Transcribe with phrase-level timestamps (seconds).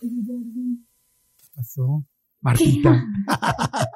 [0.00, 2.04] ¿Qué pasó?
[2.40, 3.04] Martita.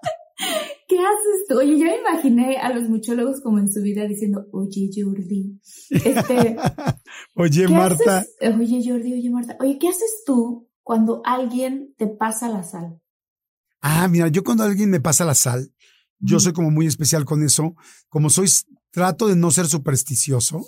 [0.89, 1.59] ¿Qué haces tú?
[1.59, 6.56] Oye, yo me imaginé a los muchólogos como en su vida diciendo, oye Jordi, este,
[7.37, 8.19] oye ¿qué Marta.
[8.19, 8.37] haces?
[8.59, 13.01] Oye Jordi, oye Marta, oye, ¿qué haces tú cuando alguien te pasa la sal?
[13.81, 15.73] Ah, mira, yo cuando alguien me pasa la sal,
[16.19, 17.77] yo soy como muy especial con eso.
[18.09, 18.48] Como soy,
[18.91, 20.67] trato de no ser supersticioso.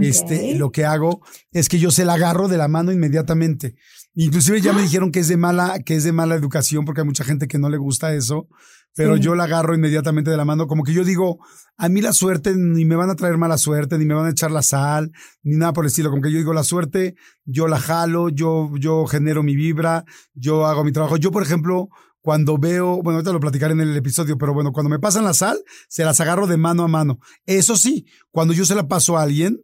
[0.00, 3.76] Este, lo que hago es que yo se la agarro de la mano inmediatamente.
[4.18, 7.06] Inclusive ya me dijeron que es de mala, que es de mala educación porque hay
[7.06, 8.48] mucha gente que no le gusta eso,
[8.94, 9.20] pero Sí.
[9.22, 11.38] yo la agarro inmediatamente de la mano, como que yo digo,
[11.76, 14.30] a mí la suerte ni me van a traer mala suerte, ni me van a
[14.30, 17.68] echar la sal, ni nada por el estilo, como que yo digo la suerte, yo
[17.68, 21.18] la jalo, yo, yo genero mi vibra, yo hago mi trabajo.
[21.18, 21.90] Yo, por ejemplo,
[22.22, 25.34] cuando veo, bueno, ahorita lo platicaré en el episodio, pero bueno, cuando me pasan la
[25.34, 27.18] sal, se las agarro de mano a mano.
[27.44, 29.60] Eso sí, cuando yo se la paso a alguien,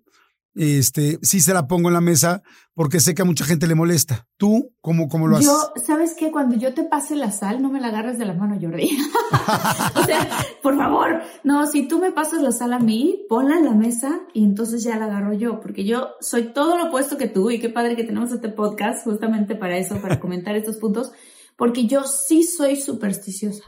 [0.54, 2.42] este, sí se la pongo en la mesa
[2.74, 4.26] porque sé que a mucha gente le molesta.
[4.36, 5.48] ¿Tú cómo, cómo lo haces?
[5.48, 6.30] Yo, ¿sabes qué?
[6.30, 8.90] Cuando yo te pase la sal, no me la agarres de la mano, Jordi.
[9.94, 10.28] o sea,
[10.62, 11.22] por favor.
[11.44, 14.82] No, si tú me pasas la sal a mí, ponla en la mesa y entonces
[14.82, 17.96] ya la agarro yo, porque yo soy todo lo opuesto que tú y qué padre
[17.96, 21.12] que tenemos este podcast justamente para eso, para comentar estos puntos,
[21.56, 23.64] porque yo sí soy supersticiosa.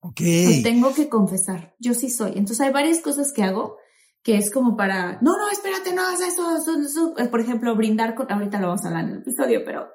[0.00, 0.20] Ok.
[0.20, 2.32] Lo tengo que confesar, yo sí soy.
[2.32, 3.78] Entonces hay varias cosas que hago
[4.24, 7.14] que es como para, no, no, espérate, no hagas eso.
[7.18, 9.86] Eh, Por ejemplo, brindar con, ahorita lo vamos a hablar en el episodio, pero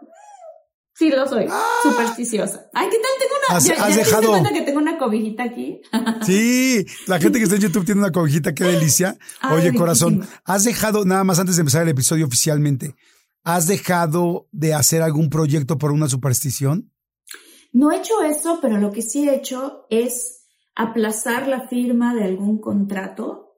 [0.94, 1.48] sí lo soy,
[1.84, 2.70] supersticiosa.
[2.74, 3.12] Ay, ¿qué tal?
[3.20, 3.58] Tengo una, Ah.
[3.58, 5.82] Has- ya, has ya dejado- cuenta que tengo una cobijita aquí.
[6.26, 9.18] Sí, la gente que está en YouTube tiene una cobijita, qué delicia.
[9.42, 10.40] Ay, Oye, corazón, riquísimo.
[10.46, 12.96] has dejado, nada más antes de empezar el episodio oficialmente,
[13.44, 16.92] ¿has dejado de hacer algún proyecto por una superstición?
[17.72, 20.46] No he hecho eso, pero lo que sí he hecho es
[20.76, 23.49] aplazar la firma de algún contrato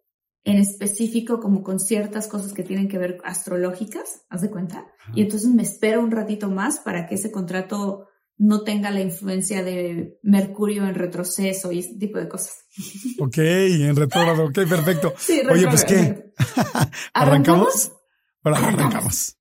[0.43, 4.85] en específico como con ciertas cosas que tienen que ver astrológicas, haz de cuenta.
[5.13, 8.07] Y entonces me espero un ratito más para que ese contrato
[8.37, 12.65] no tenga la influencia de Mercurio en retroceso y ese tipo de cosas.
[13.19, 15.13] Ok, en retrógrado, ok, perfecto.
[15.17, 16.91] Sí, Oye, pues qué, exacto.
[17.13, 17.91] ¿arrancamos?
[18.43, 18.79] Ahora Arrancamos.
[18.79, 19.37] arrancamos.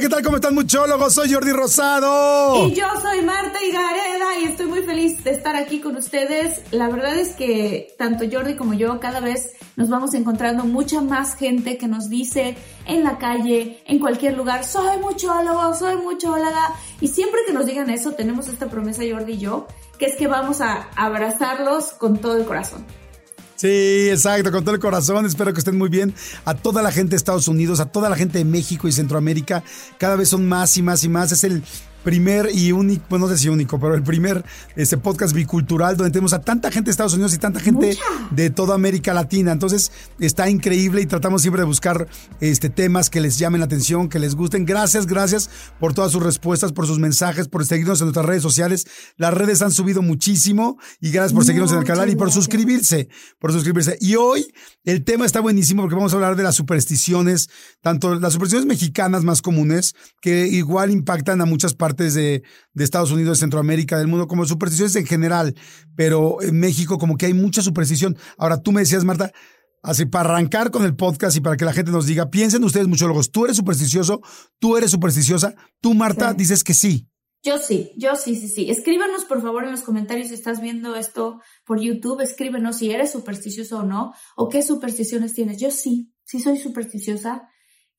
[0.00, 0.22] ¿Qué tal?
[0.22, 1.12] ¿Cómo están, muchólogos?
[1.12, 2.66] Soy Jordi Rosado.
[2.66, 6.62] Y yo soy Marta Higareda y estoy muy feliz de estar aquí con ustedes.
[6.70, 11.34] La verdad es que tanto Jordi como yo cada vez nos vamos encontrando mucha más
[11.34, 12.56] gente que nos dice
[12.86, 16.74] en la calle, en cualquier lugar, soy muchólogo, soy muchóloga.
[17.02, 19.66] Y siempre que nos digan eso, tenemos esta promesa Jordi y yo,
[19.98, 22.86] que es que vamos a abrazarlos con todo el corazón.
[23.60, 25.26] Sí, exacto, con todo el corazón.
[25.26, 26.14] Espero que estén muy bien.
[26.46, 29.62] A toda la gente de Estados Unidos, a toda la gente de México y Centroamérica,
[29.98, 31.30] cada vez son más y más y más.
[31.30, 31.62] Es el
[32.02, 34.44] primer y único, bueno, no sé si único, pero el primer
[34.76, 38.34] este podcast bicultural donde tenemos a tanta gente de Estados Unidos y tanta gente Mucha.
[38.34, 39.52] de toda América Latina.
[39.52, 42.08] Entonces, está increíble y tratamos siempre de buscar
[42.40, 44.64] este temas que les llamen la atención, que les gusten.
[44.64, 48.86] Gracias, gracias por todas sus respuestas, por sus mensajes, por seguirnos en nuestras redes sociales.
[49.16, 52.44] Las redes han subido muchísimo y gracias por seguirnos en el canal y por gracias.
[52.44, 53.98] suscribirse, por suscribirse.
[54.00, 54.46] Y hoy
[54.84, 57.50] el tema está buenísimo porque vamos a hablar de las supersticiones,
[57.82, 62.42] tanto las supersticiones mexicanas más comunes, que igual impactan a muchas partes de,
[62.74, 65.54] de Estados Unidos, de Centroamérica, del mundo, como supersticiones en general,
[65.96, 68.16] pero en México como que hay mucha superstición.
[68.38, 69.32] Ahora tú me decías, Marta,
[69.82, 72.86] Así, para arrancar con el podcast y para que la gente nos diga, piensen ustedes,
[72.86, 74.20] muchólogos, tú eres supersticioso,
[74.58, 76.36] tú eres supersticiosa, tú, Marta, Sí.
[76.36, 77.08] dices que sí.
[77.42, 78.70] Yo sí, yo sí, sí, sí.
[78.70, 83.10] Escríbanos por favor en los comentarios si estás viendo esto por YouTube, escríbenos si eres
[83.12, 85.56] supersticioso o no, o qué supersticiones tienes.
[85.58, 87.48] Yo sí, sí soy supersticiosa.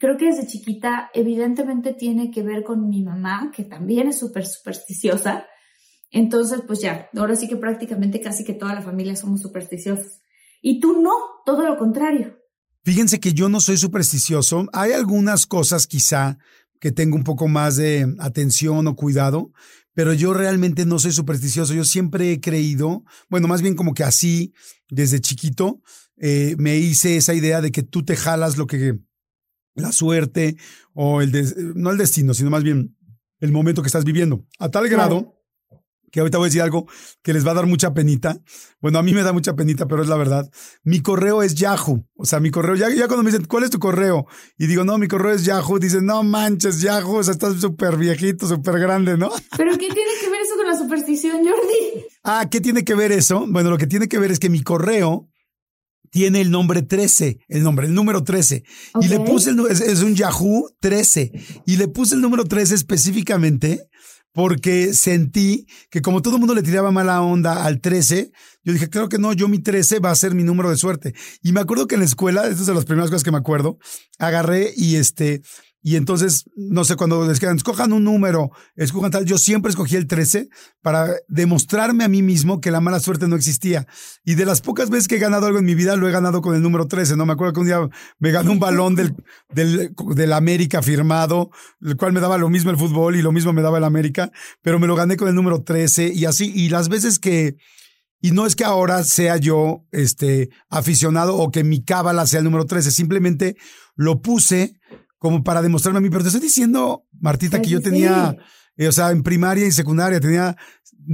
[0.01, 4.47] Creo que desde chiquita evidentemente tiene que ver con mi mamá, que también es súper
[4.47, 5.45] supersticiosa.
[6.09, 10.23] Entonces, pues ya, ahora sí que prácticamente casi que toda la familia somos supersticiosos.
[10.59, 11.11] Y tú no,
[11.45, 12.35] todo lo contrario.
[12.83, 14.65] Fíjense que yo no soy supersticioso.
[14.73, 16.39] Hay algunas cosas quizá
[16.79, 19.51] que tengo un poco más de atención o cuidado,
[19.93, 21.75] pero yo realmente no soy supersticioso.
[21.75, 24.51] Yo siempre he creído, bueno, más bien como que así,
[24.89, 25.79] desde chiquito,
[26.17, 28.99] eh, me hice esa idea de que tú te jalas lo que
[29.75, 30.57] la suerte
[30.93, 31.31] o el,
[31.75, 32.97] no el destino, sino más bien
[33.39, 34.45] el momento que estás viviendo.
[34.59, 35.41] A tal grado
[36.11, 36.87] que ahorita voy a decir algo
[37.23, 38.37] que les va a dar mucha penita.
[38.81, 40.49] Bueno, a mí me da mucha penita, pero es la verdad.
[40.83, 42.05] Mi correo es Yahoo.
[42.15, 44.27] O sea, mi correo, ya, ya cuando me dicen, ¿cuál es tu correo?
[44.57, 45.79] Y digo, no, mi correo es Yahoo.
[45.79, 49.31] Dicen, no manches, Yahoo, o sea, estás súper viejito, súper grande, ¿no?
[49.57, 52.05] ¿Pero qué tiene que ver eso con la superstición, Jordi?
[52.23, 53.45] Ah, ¿qué tiene que ver eso?
[53.47, 55.30] Bueno, lo que tiene que ver es que mi correo
[56.11, 58.63] tiene el nombre 13, el nombre, el número 13.
[59.01, 61.31] Y le puse el, es, es un Yahoo 13.
[61.65, 63.87] Y le puse el número 13 específicamente
[64.33, 68.31] porque sentí que como todo el mundo le tiraba mala onda al 13,
[68.63, 71.13] yo dije, creo que no, yo mi 13 va a ser mi número de suerte.
[71.41, 73.77] Y me acuerdo que en la escuela, estas son las primeras cosas que me acuerdo,
[74.19, 75.41] agarré y este,
[75.83, 79.95] y entonces, no sé, cuando les quedan, escojan un número, escojan tal, yo siempre escogí
[79.95, 80.47] el 13
[80.83, 83.87] para demostrarme a mí mismo que la mala suerte no existía.
[84.23, 86.41] Y de las pocas veces que he ganado algo en mi vida, lo he ganado
[86.41, 87.25] con el número 13, ¿no?
[87.25, 87.79] Me acuerdo que un día
[88.19, 89.15] me gané un balón del,
[89.49, 91.49] del, del América firmado,
[91.81, 94.31] el cual me daba lo mismo el fútbol y lo mismo me daba el América,
[94.61, 97.55] pero me lo gané con el número 13 y así, y las veces que,
[98.21, 102.45] y no es que ahora sea yo, este, aficionado o que mi cábala sea el
[102.45, 103.55] número 13, simplemente
[103.95, 104.79] lo puse
[105.21, 108.35] como para demostrarme a mí, pero te estoy diciendo, Martita, que yo tenía,
[108.75, 110.57] eh, o sea, en primaria y secundaria tenía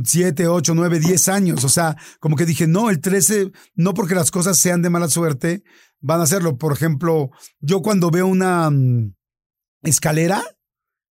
[0.02, 4.16] 7, 8, 9, 10 años, o sea, como que dije, no, el 13, no porque
[4.16, 5.62] las cosas sean de mala suerte,
[6.00, 6.58] van a hacerlo.
[6.58, 9.14] Por ejemplo, yo cuando veo una um,
[9.82, 10.42] escalera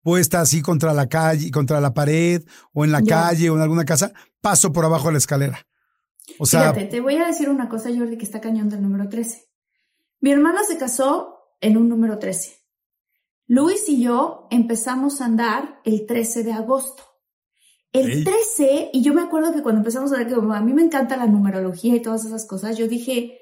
[0.03, 2.43] puesta así contra la calle, contra la pared,
[2.73, 3.25] o en la yeah.
[3.25, 5.67] calle, o en alguna casa, paso por abajo de la escalera.
[6.39, 9.11] O sea, Fíjate, te voy a decir una cosa, Jordi, que está cañón del número
[9.11, 9.45] 13.
[10.21, 12.58] Mi hermana se casó en un número 13.
[13.49, 17.03] Luis y yo empezamos a andar el 13 de agosto.
[17.93, 18.25] El Ey.
[18.25, 20.83] 13, y yo me acuerdo que cuando empezamos a ver que como a mí me
[20.83, 23.41] encanta la numerología y todas esas cosas, yo dije,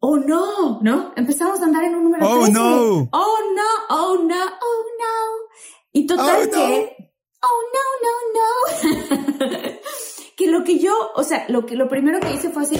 [0.00, 1.12] oh no, ¿no?
[1.16, 2.52] Empezamos a andar en un número Oh, 13.
[2.52, 3.08] no.
[3.12, 5.56] Oh no, oh no, oh no.
[5.92, 6.50] Y total Oh, no.
[6.50, 6.96] que,
[7.42, 9.70] oh no, no, no.
[10.36, 12.76] que lo que yo, o sea, lo que lo primero que hice fue así,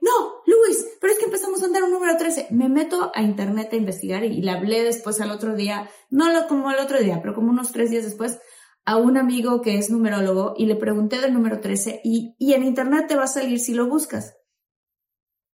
[0.00, 2.48] no, Luis, pero es que empezamos a andar un número 13.
[2.50, 6.46] Me meto a internet a investigar y le hablé después al otro día, no lo,
[6.46, 8.38] como al otro día, pero como unos tres días después,
[8.84, 12.64] a un amigo que es numerólogo y le pregunté del número 13 y, y en
[12.64, 14.36] internet te va a salir si lo buscas.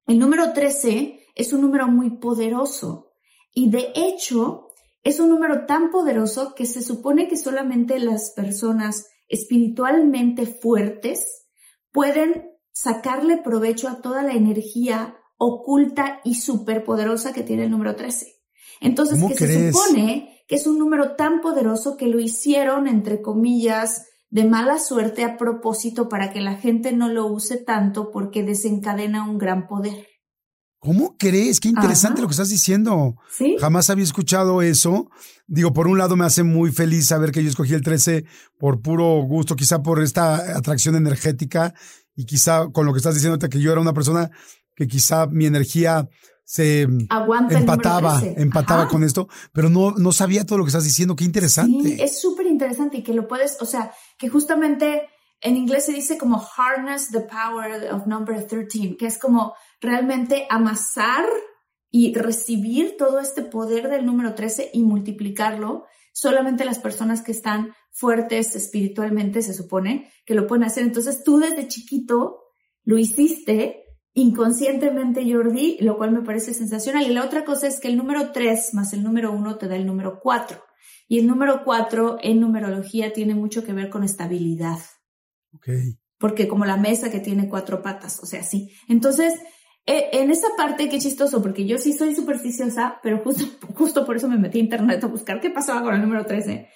[0.07, 3.15] El número 13 es un número muy poderoso
[3.55, 4.69] y de hecho
[5.03, 11.49] es un número tan poderoso que se supone que solamente las personas espiritualmente fuertes
[11.91, 18.27] pueden sacarle provecho a toda la energía oculta y superpoderosa que tiene el número 13.
[18.81, 23.23] Entonces, ¿Cómo que se supone que es un número tan poderoso que lo hicieron, entre
[23.23, 28.43] comillas, de mala suerte a propósito para que la gente no lo use tanto porque
[28.43, 30.07] desencadena un gran poder.
[30.83, 31.61] ¿cómo crees?
[31.61, 32.23] Qué interesante Ajá.
[32.23, 33.15] lo que estás diciendo.
[33.31, 33.57] ¿Sí?
[33.61, 35.11] Jamás había escuchado eso.
[35.47, 38.25] Digo, por un lado me hace muy feliz saber que yo escogí el 13
[38.59, 41.73] por puro gusto, quizá por esta atracción energética
[42.15, 44.31] y quizá con lo que estás diciendo que yo era una persona
[44.75, 46.09] que quizá mi energía
[46.45, 48.43] se Aguanta el empataba, número 13.
[48.43, 48.91] empataba Ajá.
[48.91, 51.17] con esto, pero no, no sabía todo lo que estás diciendo.
[51.17, 51.97] Qué interesante.
[51.97, 55.09] Sí, es súper interesante y que lo puedes, o sea, que justamente
[55.41, 60.47] en inglés se dice como harness the power of number 13, que es como realmente
[60.51, 61.25] amasar
[61.91, 65.85] y recibir todo este poder del número 13 y multiplicarlo.
[66.13, 70.85] Solamente las personas que están fuertes espiritualmente se supone que lo pueden hacer.
[70.85, 72.41] Entonces tú desde chiquito
[72.85, 73.83] lo hiciste
[74.15, 77.07] inconscientemente, Jordi, lo cual me parece sensacional.
[77.07, 79.77] Y la otra cosa es que el número 3 más el número 1 te da
[79.77, 80.63] el número 4.
[81.09, 84.79] Y el número 4 en numerología tiene mucho que ver con estabilidad,
[85.55, 85.69] Ok.
[86.19, 88.71] porque como la mesa que tiene cuatro patas, o sea, sí.
[88.89, 89.35] Entonces,
[89.87, 94.29] en esa parte, qué chistoso, porque yo sí soy supersticiosa, pero justo, justo por eso
[94.29, 96.69] me metí a internet a buscar qué pasaba con el número 13.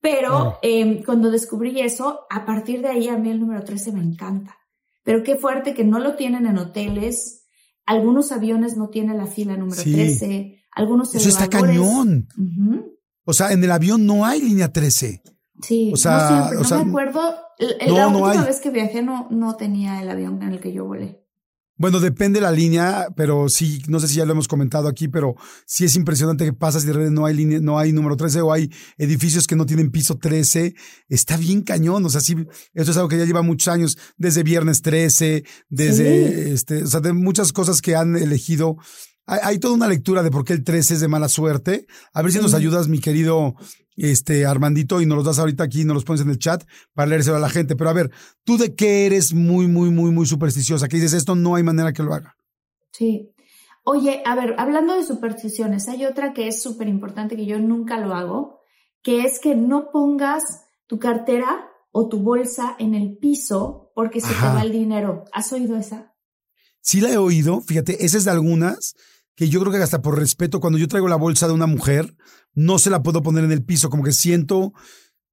[0.00, 0.58] Pero Claro.
[0.62, 4.56] eh, cuando descubrí eso, a partir de ahí a mí el número 13 me encanta.
[5.02, 7.46] Pero qué fuerte que no lo tienen en hoteles,
[7.86, 9.92] algunos aviones no tienen la fila número Sí.
[9.92, 12.28] 13, algunos Eso está cañón.
[13.26, 15.22] O sea, en el avión no hay línea 13.
[15.62, 17.20] Sí, O sea, no siempre, o no sea, me acuerdo.
[17.86, 20.84] No, la última vez que viajé no, no tenía el avión en el que yo
[20.84, 21.23] volé.
[21.76, 25.34] Bueno, depende la línea, pero sí, no sé si ya lo hemos comentado aquí, pero
[25.66, 28.42] sí es impresionante que pasas y de repente no hay línea, no hay número 13
[28.42, 30.74] o hay edificios que no tienen piso 13.
[31.08, 32.36] Está bien cañón, o sea, sí,
[32.74, 37.00] esto es algo que ya lleva muchos años, desde viernes 13, desde, este, o sea,
[37.00, 38.76] de muchas cosas que han elegido.
[39.26, 41.86] Hay, toda una lectura de por qué el 13 es de mala suerte.
[42.12, 43.54] A ver si nos ayudas, mi querido
[43.96, 47.08] este Armandito, y nos los das ahorita aquí, nos los pones en el chat para
[47.08, 47.76] leérselo a la gente.
[47.76, 48.10] Pero a ver,
[48.44, 50.88] ¿tú de qué eres muy, muy, muy, muy supersticiosa?
[50.88, 52.36] Que dices, esto no hay manera que lo haga.
[52.92, 53.30] Sí.
[53.84, 57.98] Oye, a ver, hablando de supersticiones, hay otra que es súper importante que yo nunca
[57.98, 58.60] lo hago,
[59.02, 64.28] que es que no pongas tu cartera o tu bolsa en el piso porque se
[64.28, 65.24] te va el dinero.
[65.32, 66.14] ¿Has oído esa?
[66.80, 68.94] Sí la he oído, fíjate, esa es de algunas
[69.36, 72.14] que yo creo que hasta por respeto, cuando yo traigo la bolsa de una mujer,
[72.54, 74.72] no se la puedo poner en el piso, como que siento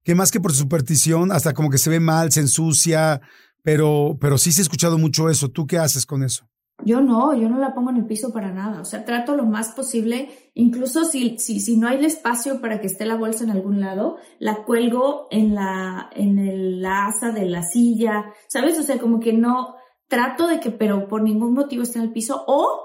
[0.02, 3.20] que más que por superstición, hasta como que se ve mal, se ensucia,
[3.62, 5.48] pero, pero sí se ha escuchado mucho eso.
[5.48, 6.48] ¿Tú qué haces con eso?
[6.84, 8.80] Yo no, yo no la pongo en el piso para nada.
[8.80, 12.80] O sea, trato lo más posible, incluso si, si, si no hay el espacio para
[12.80, 17.30] que esté la bolsa en algún lado, la cuelgo en la, en el, la asa
[17.30, 18.76] de la silla, ¿sabes?
[18.80, 19.76] O sea, como que no,
[20.08, 22.80] trato de que, pero por ningún motivo esté en el piso o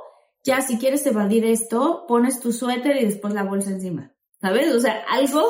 [0.47, 4.13] ya si quieres evadir esto, pones tu suéter y después la bolsa encima.
[4.41, 4.73] ¿Sabes?
[4.73, 5.43] O sea, algo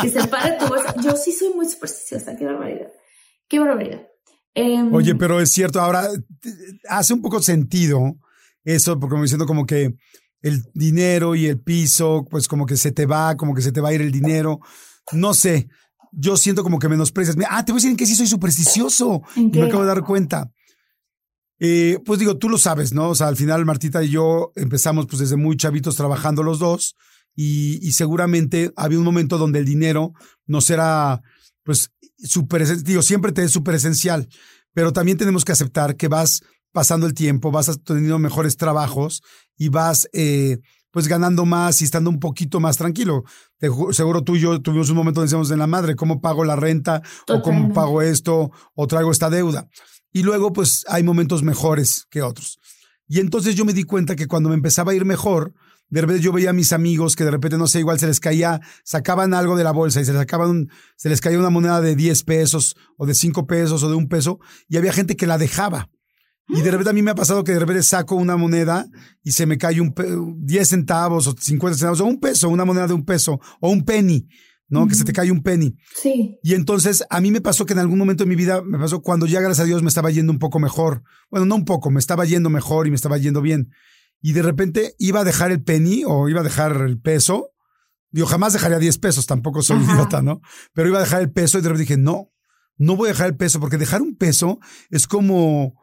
[0.00, 0.94] que separe tu bolsa.
[1.02, 2.88] Yo sí soy muy supersticiosa, qué barbaridad.
[3.48, 4.06] Qué barbaridad.
[4.54, 6.08] Em, Oye, pero es cierto, ahora
[6.88, 8.16] hace un poco sentido
[8.62, 9.94] eso, porque me diciendo como que
[10.42, 13.80] el dinero y el piso, pues como que se te va, como que se te
[13.80, 14.60] va a ir el dinero.
[15.12, 15.68] No sé,
[16.12, 17.36] yo siento como que menosprecias.
[17.50, 19.22] Ah, te voy a decir en que sí soy supersticioso.
[19.34, 20.52] me acabo de dar cuenta.
[21.58, 23.10] Eh, pues digo, tú lo sabes, ¿no?
[23.10, 26.96] O sea, al final Martita y yo empezamos pues desde muy chavitos trabajando los dos
[27.34, 30.12] y, y seguramente había un momento donde el dinero
[30.46, 31.22] nos era
[31.64, 34.28] pues súper, digo, siempre te es súper esencial,
[34.72, 39.22] pero también tenemos que aceptar que vas pasando el tiempo, vas teniendo mejores trabajos
[39.56, 40.58] y vas eh,
[40.90, 43.24] pues ganando más y estando un poquito más tranquilo.
[43.92, 46.56] seguro tú y yo tuvimos un momento donde decíamos en la madre, ¿cómo pago la
[46.56, 47.02] renta?
[47.28, 49.68] O cómo pago esto, o traigo esta deuda.
[50.16, 52.58] Y luego, pues hay momentos mejores que otros.
[53.06, 55.52] Y entonces yo me di cuenta que cuando me empezaba a ir mejor,
[55.90, 58.18] de repente yo veía a mis amigos que de repente, no sé, igual se les
[58.18, 61.82] caía, sacaban algo de la bolsa y se les sacaban, se les caía una moneda
[61.82, 65.26] de 10 pesos o de 5 pesos o de un peso y había gente que
[65.26, 65.90] la dejaba.
[66.48, 68.86] Y de repente a mí me ha pasado que de repente saco una moneda
[69.22, 69.92] y se me cae un
[70.38, 73.84] 10 centavos o 50 centavos o un peso, una moneda de un peso o un
[73.84, 74.26] penny.
[74.68, 74.86] ¿No?
[74.86, 75.76] Que se te cae un penny.
[75.94, 76.38] Sí.
[76.42, 79.00] Y entonces a mí me pasó que en algún momento de mi vida, me pasó
[79.00, 81.02] cuando ya, gracias a Dios, me estaba yendo un poco mejor.
[81.30, 83.70] Bueno, no un poco, me estaba yendo mejor y me estaba yendo bien.
[84.20, 87.52] Y de repente iba a dejar el penny o iba a dejar el peso.
[88.10, 90.40] Digo, jamás dejaría 10 pesos, tampoco soy idiota, ¿no?
[90.72, 92.32] Pero iba a dejar el peso y de repente dije, no,
[92.78, 94.58] no voy a dejar el peso, porque dejar un peso
[94.90, 95.74] es como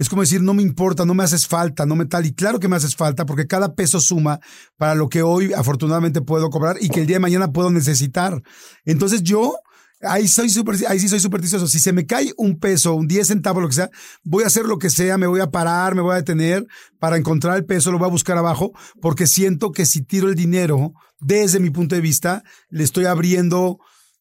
[0.00, 2.24] es como decir, no me importa, no me haces falta, no me tal.
[2.24, 4.40] Y claro que me haces falta porque cada peso suma
[4.78, 8.42] para lo que hoy afortunadamente puedo cobrar y que el día de mañana puedo necesitar.
[8.86, 9.56] Entonces yo,
[10.00, 11.68] ahí soy super, ahí sí soy supersticioso.
[11.68, 13.90] Si se me cae un peso, un 10 centavos, lo que sea,
[14.24, 16.66] voy a hacer lo que sea, me voy a parar, me voy a detener
[16.98, 20.34] para encontrar el peso, lo voy a buscar abajo, porque siento que si tiro el
[20.34, 23.78] dinero, desde mi punto de vista, le estoy abriendo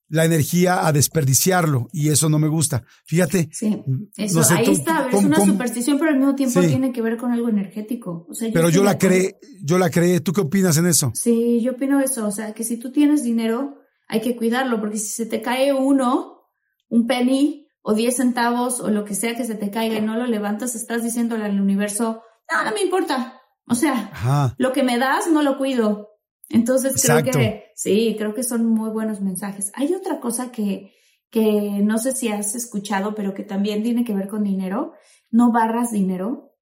[0.09, 2.83] la energía a desperdiciarlo y eso no me gusta.
[3.05, 3.49] Fíjate.
[3.51, 3.81] Sí,
[4.17, 7.47] eso, ahí está, es una superstición, pero al mismo tiempo tiene que ver con algo
[7.49, 8.27] energético.
[8.53, 10.19] pero yo la creé, yo la creé.
[10.19, 11.11] ¿Tú qué opinas en eso?
[11.13, 12.27] Sí, yo opino eso.
[12.27, 15.71] O sea, que si tú tienes dinero, hay que cuidarlo, porque si se te cae
[15.73, 16.41] uno,
[16.89, 20.17] un penny o diez centavos o lo que sea que se te caiga y no
[20.17, 23.39] lo levantas, estás diciéndole al universo, no, no me importa.
[23.67, 26.09] O sea, lo que me das no lo cuido.
[26.49, 29.71] Entonces creo que sí, creo que son muy buenos mensajes.
[29.75, 30.93] Hay otra cosa que,
[31.29, 34.93] que no sé si has escuchado, pero que también tiene que ver con dinero.
[35.29, 36.55] No barras dinero.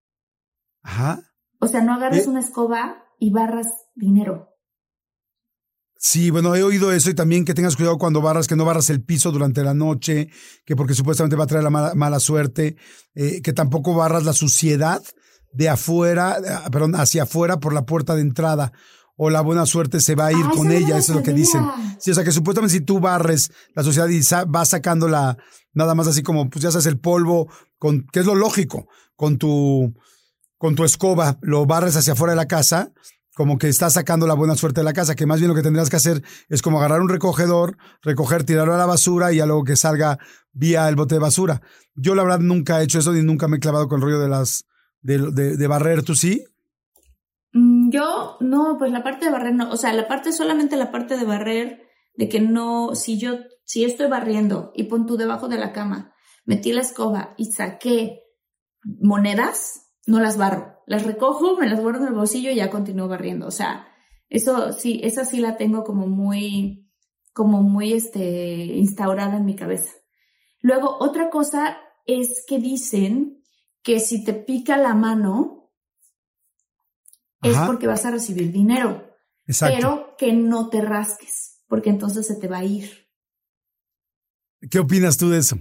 [0.82, 1.22] Ajá.
[1.60, 2.30] O sea, no agarres eh.
[2.30, 4.54] una escoba y barras dinero.
[6.00, 8.90] Sí, bueno, he oído eso y también que tengas cuidado cuando barras, que no barras
[8.92, 10.30] el piso durante la noche,
[10.64, 12.76] que porque supuestamente va a traer la mala, suerte,
[13.16, 15.02] eh, que tampoco barras la suciedad
[15.54, 18.74] de afuera, eh, perdón, hacia afuera por la puerta de entrada
[19.18, 21.66] o la buena suerte se va a ir con ella, eso es lo que dicen.
[22.00, 25.38] Sí, o sea que supuestamente si tú barres la sociedad y vas sacando la,
[25.74, 29.38] nada más así como, pues ya sabes, el polvo, con, que es lo lógico, con
[29.38, 29.96] tu,
[30.58, 32.92] con tu escoba, lo barres hacia afuera de la casa,
[33.36, 35.64] como que estás sacando la buena suerte de la casa, que más bien lo que
[35.64, 39.46] tendrías que hacer es como agarrar un recogedor, recoger, tirarlo a la basura y a
[39.48, 40.20] luego que salga
[40.54, 41.62] vía el bote de basura.
[41.96, 44.20] Yo la verdad nunca he hecho eso ni nunca me he clavado con el rollo
[44.20, 44.66] de las,
[45.02, 46.44] de, de, de barrer, ¿tú sí?
[47.90, 51.16] Yo, no, pues la parte de barrer no, o sea, la parte, solamente la parte
[51.16, 55.58] de barrer, de que no, si yo, si estoy barriendo y pon tú debajo de
[55.58, 56.14] la cama,
[56.46, 58.24] metí la escoba y saqué
[58.84, 60.76] monedas, no las barro.
[60.86, 63.48] Las recojo, me las guardo en el bolsillo y ya continúo barriendo.
[63.48, 63.88] O sea,
[64.30, 66.90] eso sí, esa sí la tengo como muy,
[67.34, 69.94] como muy, este, instaurada en mi cabeza.
[70.62, 73.44] Luego, otra cosa es que dicen
[73.82, 75.57] que si te pica la mano
[77.42, 79.04] es porque vas a recibir dinero.
[79.60, 83.08] Pero que no te rasques, porque entonces se te va a ir.
[84.70, 85.58] ¿Qué opinas tú de eso?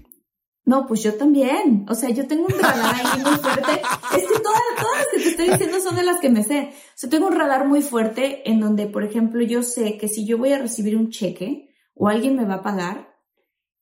[0.64, 1.86] No, pues yo también.
[1.88, 3.72] O sea, yo tengo un radar ahí muy fuerte.
[4.16, 6.72] Es que todas, todas las que te estoy diciendo son de las que me sé.
[6.72, 10.26] O sea, tengo un radar muy fuerte en donde, por ejemplo, yo sé que si
[10.26, 13.14] yo voy a recibir un cheque o alguien me va a pagar,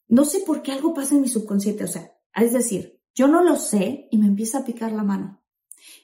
[0.09, 1.85] no sé por qué algo pasa en mi subconsciente.
[1.85, 5.43] O sea, es decir, yo no lo sé y me empieza a picar la mano.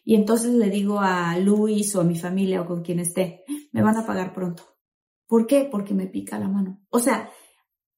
[0.05, 3.83] Y entonces le digo a Luis o a mi familia o con quien esté, me
[3.83, 4.65] van a pagar pronto.
[5.27, 5.69] ¿Por qué?
[5.71, 6.83] Porque me pica la mano.
[6.91, 7.31] O sea,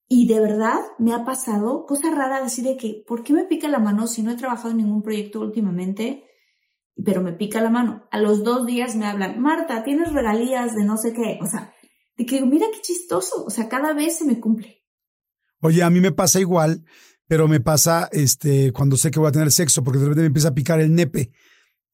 [0.09, 3.69] y de verdad me ha pasado cosa rara decir de que, ¿por qué me pica
[3.69, 6.25] la mano si no he trabajado en ningún proyecto últimamente?
[7.03, 8.07] Pero me pica la mano.
[8.11, 11.39] A los dos días me hablan, Marta, tienes regalías de no sé qué.
[11.41, 11.73] O sea,
[12.17, 13.45] de que mira qué chistoso.
[13.45, 14.85] O sea, cada vez se me cumple.
[15.61, 16.85] Oye, a mí me pasa igual,
[17.27, 20.27] pero me pasa este cuando sé que voy a tener sexo, porque de repente me
[20.27, 21.33] empieza a picar el nepe.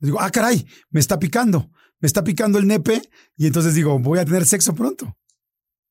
[0.01, 3.03] Digo, ah, caray, me está picando, me está picando el nepe,
[3.37, 5.17] y entonces digo, voy a tener sexo pronto.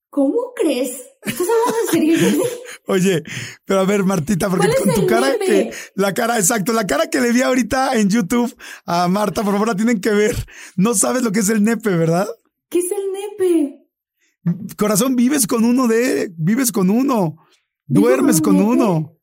[0.10, 1.02] ¿Cómo crees?
[1.24, 2.44] ¿Estás hablando en serio?
[2.88, 3.24] Oye,
[3.66, 7.20] pero a ver, Martita, porque con tu cara, que, la cara, exacto, la cara que
[7.20, 10.36] le vi ahorita en YouTube a Marta, por favor, la tienen que ver.
[10.78, 12.28] No sabes lo que es el nepe, ¿verdad?
[12.70, 13.88] ¿Qué es el nepe?
[14.78, 17.38] Corazón, vives con uno de, vives con uno,
[17.86, 19.17] duermes con, uno.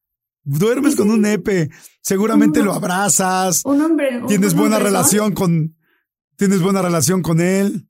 [0.44, 1.70] Duermes con un nepe,
[2.02, 3.62] seguramente lo abrazas.
[3.64, 4.22] Un hombre.
[4.28, 5.76] tienes buena relación con,
[6.36, 7.88] tienes buena relación con él.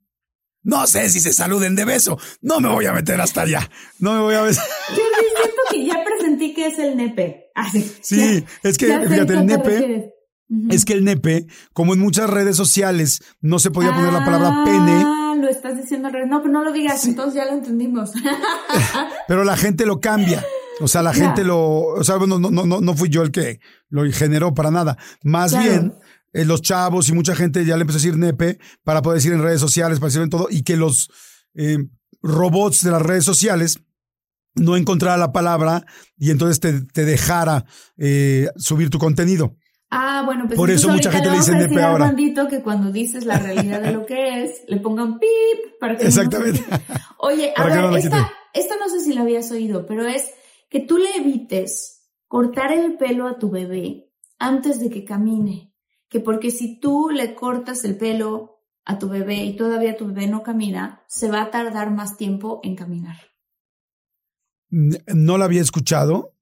[0.63, 2.17] No sé si se saluden de beso.
[2.41, 3.69] No me voy a meter hasta allá.
[3.99, 4.65] No me voy a besar.
[4.89, 7.51] Yo siento que ya presentí que es el nepe.
[7.53, 7.91] Así.
[8.01, 10.11] Sí, es que, fíjate, el nepe.
[10.69, 14.63] Es que el nepe, como en muchas redes sociales, no se podía poner la palabra
[14.63, 15.03] pene.
[15.05, 16.29] Ah, lo estás diciendo al revés.
[16.29, 18.11] No, pero no lo digas, entonces ya lo entendimos.
[19.27, 20.43] pero la gente lo cambia.
[20.81, 23.59] O sea, la gente lo, o sea, bueno, no, no, no fui yo el que
[23.89, 24.97] lo generó para nada.
[25.23, 25.93] Más bien,
[26.33, 29.31] eh, los chavos y mucha gente ya le empezó a decir nepe para poder decir
[29.31, 31.09] en redes sociales, para decir en todo, y que los
[31.53, 31.77] eh,
[32.21, 33.79] robots de las redes sociales
[34.55, 35.85] no encontrara la palabra
[36.17, 37.65] y entonces te, dejara
[37.97, 39.55] eh, subir tu contenido.
[39.91, 42.07] Ah, bueno, pues por eso mucha gente le dice nepe ahora.
[42.07, 46.05] bandito que cuando dices la realidad de lo que es, le pongan pip para que
[46.05, 46.65] Exactamente.
[47.19, 50.25] Oye, a ver, esta, esta no sé si la habías oído, pero es
[50.75, 55.73] que tú le evites cortar el pelo a tu bebé antes de que camine
[56.09, 60.27] que porque si tú le cortas el pelo a tu bebé y todavía tu bebé
[60.27, 63.15] no camina, se va a tardar más tiempo en caminar.
[64.69, 66.35] No la había escuchado,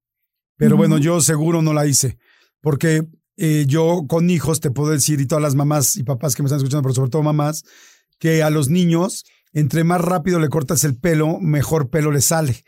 [0.57, 2.17] pero bueno, yo seguro no la hice,
[2.59, 6.41] porque eh, yo con hijos te puedo decir, y todas las mamás y papás que
[6.41, 7.65] me están escuchando, pero sobre todo mamás,
[8.17, 12.63] que a los niños, entre más rápido le cortas el pelo, mejor pelo le sale.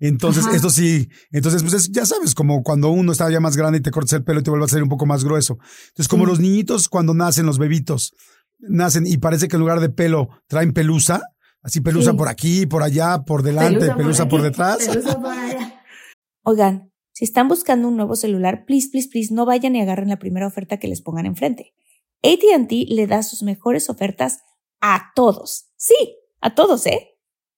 [0.00, 3.82] Entonces, esto sí, entonces, pues ya sabes, como cuando uno está ya más grande y
[3.82, 5.58] te cortas el pelo y te vuelve a salir un poco más grueso.
[5.88, 8.14] Entonces, como los niñitos cuando nacen, los bebitos,
[8.58, 11.20] nacen y parece que en lugar de pelo traen pelusa,
[11.62, 14.78] así pelusa por aquí, por allá, por delante, pelusa, por, detrás.
[16.44, 20.18] Oigan, si están buscando un nuevo celular, please, please, please, no vayan y agarren la
[20.18, 21.74] primera oferta que les pongan enfrente.
[22.22, 24.40] ATT le da sus mejores ofertas
[24.80, 25.70] a todos.
[25.76, 27.18] Sí, a todos, ¿eh?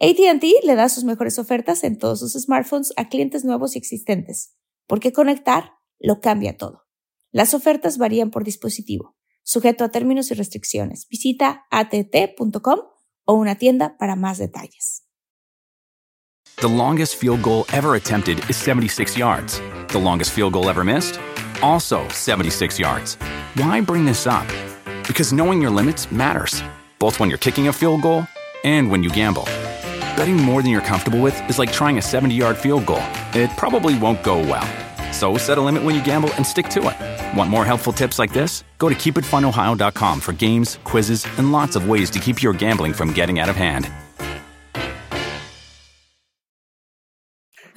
[0.00, 4.56] ATT le da sus mejores ofertas en todos sus smartphones a clientes nuevos y existentes,
[4.86, 6.82] porque conectar lo cambia todo.
[7.30, 11.06] Las ofertas varían por dispositivo, sujeto a términos y restricciones.
[11.08, 12.80] Visita att.com
[13.24, 15.04] o una tienda para más detalles.
[16.56, 19.60] The longest field goal ever attempted is 76 yards.
[19.88, 21.18] The longest field goal ever missed?
[21.62, 23.16] Also 76 yards.
[23.56, 24.46] Why bring this up?
[25.06, 26.62] Because knowing your limits matters,
[26.98, 28.26] both when you're kicking a field goal
[28.64, 29.48] and when you gamble.
[30.16, 33.02] Betting more than you're comfortable with is like trying a 70 yard field goal.
[33.34, 34.66] It probably won't go well.
[35.12, 37.36] So set a limit when you gamble and stick to it.
[37.38, 38.64] Want more helpful tips like this?
[38.78, 43.12] Go to keepitfunohio.com for games, quizzes, and lots of ways to keep your gambling from
[43.12, 43.88] getting out of hand.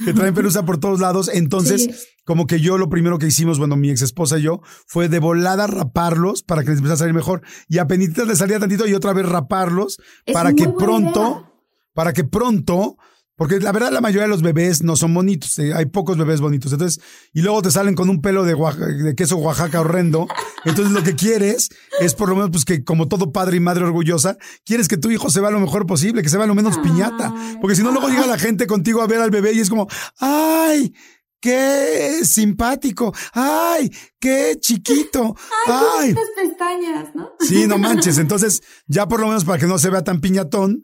[0.06, 1.28] que traen pelusa por todos lados.
[1.28, 2.08] Entonces, Sí.
[2.24, 5.18] como que yo lo primero que hicimos, bueno, mi ex esposa y yo, fue de
[5.20, 7.42] volada raparlos para que les empezara a salir mejor.
[7.68, 11.52] Y a penitas les salía tantito y otra vez raparlos Es para que pronto, idea.
[11.98, 12.96] Para que pronto,
[13.36, 16.42] porque la verdad la mayoría de los bebés no son bonitos, eh, hay pocos bebés
[16.42, 16.72] bonitos.
[16.72, 20.28] Entonces, y luego te salen con un pelo de, Oaxaca- de queso Oaxaca horrendo.
[20.64, 23.84] Entonces lo que quieres es por lo menos pues que como todo padre y madre
[23.84, 26.78] orgullosa, quieres que tu hijo se vea lo mejor posible, que se vea lo menos
[26.78, 27.34] piñata.
[27.60, 29.88] Porque si no luego llega la gente contigo a ver al bebé y es como,
[30.20, 30.94] ay,
[31.40, 36.10] qué simpático, ay, qué chiquito, ay.
[36.10, 37.32] Estas pestañas, ¿no?
[37.40, 38.20] Sí, no manches.
[38.20, 40.82] Entonces, ya por lo menos para que no se vea tan piñatón,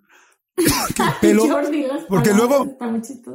[1.21, 1.43] pelo,
[2.07, 2.77] porque luego-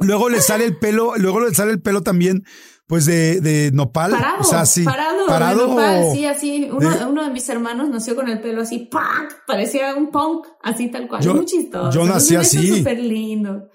[0.01, 2.43] luego le sale el pelo, luego le sale el pelo también,
[2.87, 4.11] pues de, de nopal.
[4.11, 4.83] Parado, o sea, sí.
[4.83, 5.61] parado, parado.
[5.61, 6.69] de nopal, sí, así.
[6.71, 9.43] Uno de- uno de mis hermanos nació con el pelo así, ¡pac!
[9.45, 11.21] Parecía un punk, así tal cual.
[11.21, 11.91] Yo- muy chistoso.
[11.91, 12.77] yo nací así.
[12.79, 13.69] súper lindo.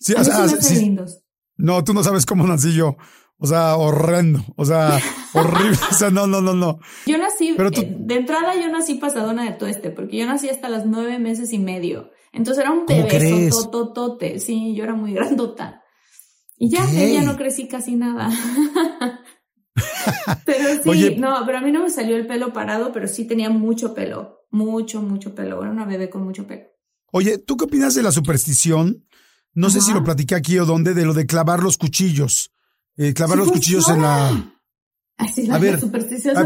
[0.00, 0.76] Sí, A o sea, sí.
[0.76, 1.20] lindos.
[1.56, 2.96] No, tú no sabes cómo nací yo.
[3.38, 4.42] O sea, horrendo.
[4.56, 4.98] O sea,
[5.34, 5.76] horrible.
[5.90, 6.78] O sea, no, no, no, no.
[7.06, 10.48] Yo nací, Pero tú- eh, de entrada yo nací pasadona de tueste, porque yo nací
[10.48, 12.10] hasta los nueve meses y medio.
[12.34, 14.40] Entonces era un ¿Cómo bebé tototote.
[14.40, 15.82] Sí, yo era muy grandota.
[16.56, 18.30] Y ya, ya no crecí casi nada.
[20.46, 21.16] pero sí, Oye.
[21.16, 24.46] no, pero a mí no me salió el pelo parado, pero sí tenía mucho pelo.
[24.50, 25.60] Mucho, mucho pelo.
[25.62, 26.64] Era una bebé con mucho pelo.
[27.10, 29.06] Oye, ¿tú qué opinas de la superstición?
[29.52, 32.52] No sé si lo platiqué aquí o dónde, de lo de clavar los cuchillos.
[32.96, 34.54] Eh, clavar Sí los cuchillos en la...
[35.52, 35.78] A ver,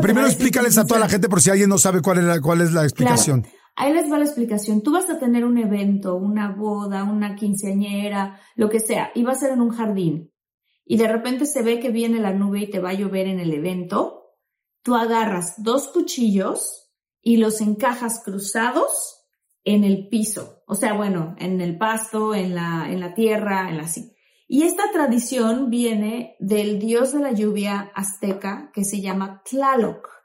[0.03, 2.61] primero explícales a toda la gente por si alguien no sabe cuál es la, cuál
[2.61, 3.47] es la explicación.
[3.81, 4.83] Ahí les va la explicación.
[4.83, 9.33] Tú vas a tener un evento, una boda, una quinceañera, lo que sea, y va
[9.33, 10.33] a ser en un jardín.
[10.85, 13.39] Y de repente se ve que viene la nube y te va a llover en
[13.39, 14.35] el evento.
[14.83, 16.91] Tú agarras dos cuchillos
[17.23, 19.29] y los encajas cruzados
[19.63, 20.65] en el piso.
[20.67, 24.13] O sea, bueno, en el pasto, en la, en la tierra, en la así.
[24.49, 30.18] Y esta tradición viene del dios de la lluvia azteca que se llama Tlaloc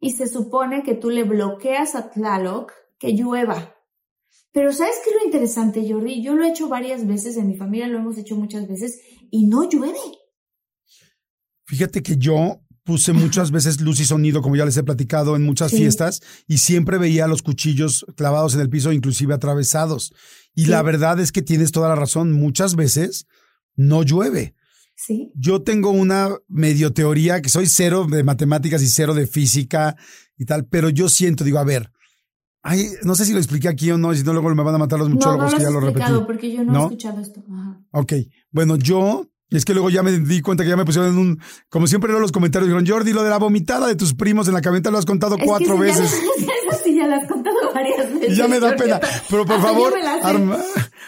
[0.00, 3.74] y se supone que tú le bloqueas a Tlaloc que llueva.
[4.52, 6.22] Pero ¿sabes qué es lo interesante, Jordi?
[6.22, 9.46] Yo lo he hecho varias veces, en mi familia lo hemos hecho muchas veces y
[9.46, 9.98] no llueve.
[11.66, 15.44] Fíjate que yo puse muchas veces luz y sonido, como ya les he platicado, en
[15.44, 15.76] muchas Sí.
[15.76, 20.14] fiestas, y siempre veía los cuchillos clavados en el piso, inclusive atravesados.
[20.54, 20.70] Y Sí.
[20.70, 23.26] la verdad es que tienes toda la razón, muchas veces
[23.76, 24.54] no llueve.
[25.00, 25.30] Sí.
[25.36, 29.94] Yo tengo una medio teoría que soy cero de matemáticas y cero de física
[30.36, 31.90] y tal, pero yo siento, digo, a ver,
[32.62, 34.74] ay, no sé si lo expliqué aquí o no, y si no luego me van
[34.74, 36.12] a matar los No, no muchólogos lo que ya lo repetí.
[36.26, 36.80] porque yo no, ¿No?
[36.80, 37.44] he escuchado esto.
[37.48, 37.80] Ajá.
[37.92, 38.12] Ok,
[38.50, 41.40] bueno, yo, es que luego ya me di cuenta que ya me pusieron en un,
[41.70, 44.54] como siempre leo los comentarios, dijeron, Jordi, lo de la vomitada de tus primos en
[44.54, 46.10] la camioneta lo has contado Es cuatro ya veces.
[46.12, 48.28] la- Eso sí ya la has contado varias veces.
[48.32, 49.00] Y ya me da Jordi, pena.
[49.30, 49.94] Pero por favor.
[50.24, 50.58] Arma-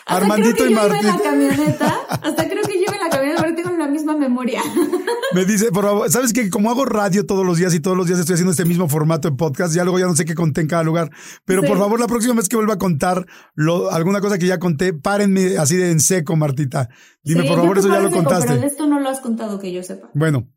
[0.07, 1.07] Armandito y Martín.
[1.11, 4.63] hasta creo que yo iba en la camioneta, pero tengo la misma memoria.
[5.35, 8.07] Me dice, por favor, ¿sabes que Como hago radio todos los días y todos los
[8.07, 10.61] días estoy haciendo este mismo formato en podcast, ya luego ya no sé qué conté
[10.61, 11.11] en cada lugar.
[11.45, 11.69] Pero Sí.
[11.69, 14.93] por favor, la próxima vez que vuelva a contar lo, alguna cosa que ya conté,
[14.93, 16.89] párenme así de en seco, Martita.
[17.23, 18.49] Dime, Sí, por favor, eso ya lo contaste.
[18.49, 20.11] Pero de esto no lo has contado que yo sepa.
[20.15, 20.49] Bueno,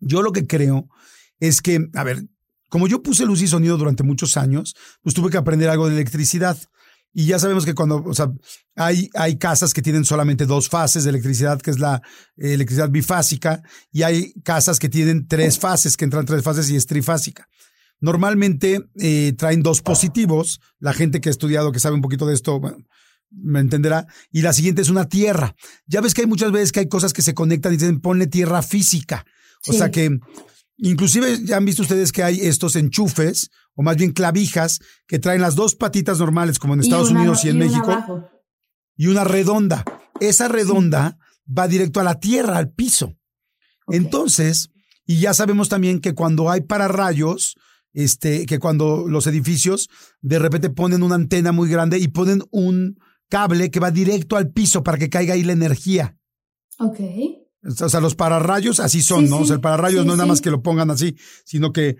[0.00, 0.88] yo lo que creo
[1.40, 2.24] es que, a ver,
[2.68, 5.94] como yo puse luz y sonido durante muchos años, pues tuve que aprender algo de
[5.94, 6.58] electricidad.
[7.12, 8.30] Y ya sabemos que cuando, o sea,
[8.76, 12.02] hay, hay casas que tienen solamente dos fases de electricidad, que es la
[12.36, 16.76] eh, electricidad bifásica, y hay casas que tienen tres fases, que entran tres fases y
[16.76, 17.48] es trifásica.
[18.00, 22.34] Normalmente eh, traen dos positivos, la gente que ha estudiado, que sabe un poquito de
[22.34, 22.78] esto, bueno,
[23.30, 25.54] me entenderá, y la siguiente es una tierra.
[25.86, 28.26] Ya ves que hay muchas veces que hay cosas que se conectan y dicen ponle
[28.26, 29.24] tierra física.
[29.66, 29.78] O Sí.
[29.78, 30.18] sea que
[30.78, 35.40] inclusive ya han visto ustedes que hay estos enchufes, o más bien clavijas, que traen
[35.42, 38.28] las dos patitas normales, como en Y Estados una- Unidos y en México,
[38.96, 39.84] y una redonda.
[40.20, 43.16] Esa redonda va directo a la tierra, al piso.
[43.88, 44.70] Entonces,
[45.06, 47.56] y ya sabemos también que cuando hay pararrayos,
[47.94, 49.88] este, que cuando los edificios
[50.20, 52.98] de repente ponen una antena muy grande y ponen un
[53.30, 56.16] cable que va directo al piso para que caiga ahí la energía.
[56.78, 56.98] Ok.
[57.64, 59.38] O sea, los pararrayos así son, Sí, ¿no?
[59.38, 59.42] sí.
[59.42, 61.96] O sea, el pararrayos Sí, no es nada más que lo pongan así, sino que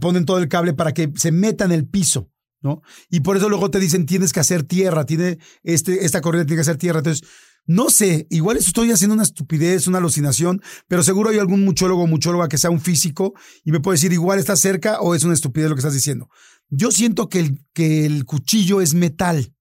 [0.00, 2.82] ponen todo el cable para que se meta en el piso, ¿no?
[3.08, 6.58] Y por eso luego te dicen, tienes que hacer tierra, tiene este, esta corriente tiene
[6.58, 6.98] que hacer tierra.
[6.98, 7.26] Entonces,
[7.66, 12.06] no sé, igual estoy haciendo una estupidez, una alucinación, pero seguro hay algún muchólogo o
[12.06, 15.34] muchóloga que sea un físico y me puede decir, igual está cerca o es una
[15.34, 16.28] estupidez lo que estás diciendo.
[16.68, 19.54] Yo siento que el, que el cuchillo es metal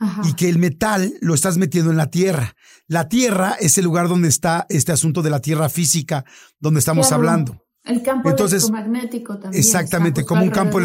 [0.00, 0.22] Ajá.
[0.28, 2.54] y que el metal lo estás metiendo en la tierra.
[2.86, 6.24] La tierra es el lugar donde está este asunto de la tierra física,
[6.60, 7.20] donde estamos Claro.
[7.22, 7.66] hablando.
[7.84, 9.60] El campo Entonces, electromagnético también.
[9.60, 10.78] Exactamente, como un campo.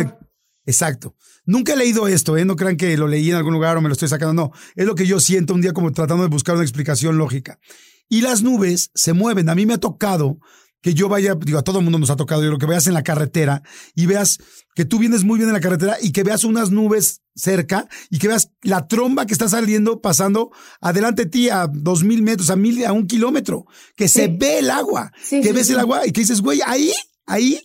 [0.66, 1.16] Exacto.
[1.46, 2.46] Nunca he leído esto, ¿eh?
[2.46, 4.34] No crean que lo leí en algún lugar o me lo estoy sacando.
[4.34, 7.60] No, es lo que yo siento un día como tratando de buscar una explicación lógica.
[8.10, 9.50] Y las nubes se mueven.
[9.50, 10.38] A mí me ha tocado
[10.84, 12.88] que yo vaya, digo, a todo el mundo nos ha tocado, yo lo que veas
[12.88, 13.64] en la carretera
[13.96, 14.40] y veas
[14.76, 18.20] que tú vienes muy bien en la carretera y que veas unas nubes cerca y
[18.20, 22.50] que veas la tromba que está saliendo, pasando adelante de ti a dos mil metros,
[22.50, 23.66] a mil, a un kilómetro,
[23.96, 26.92] que se ve el agua, que ves el agua y que dices, güey, ahí,
[27.26, 27.62] ahí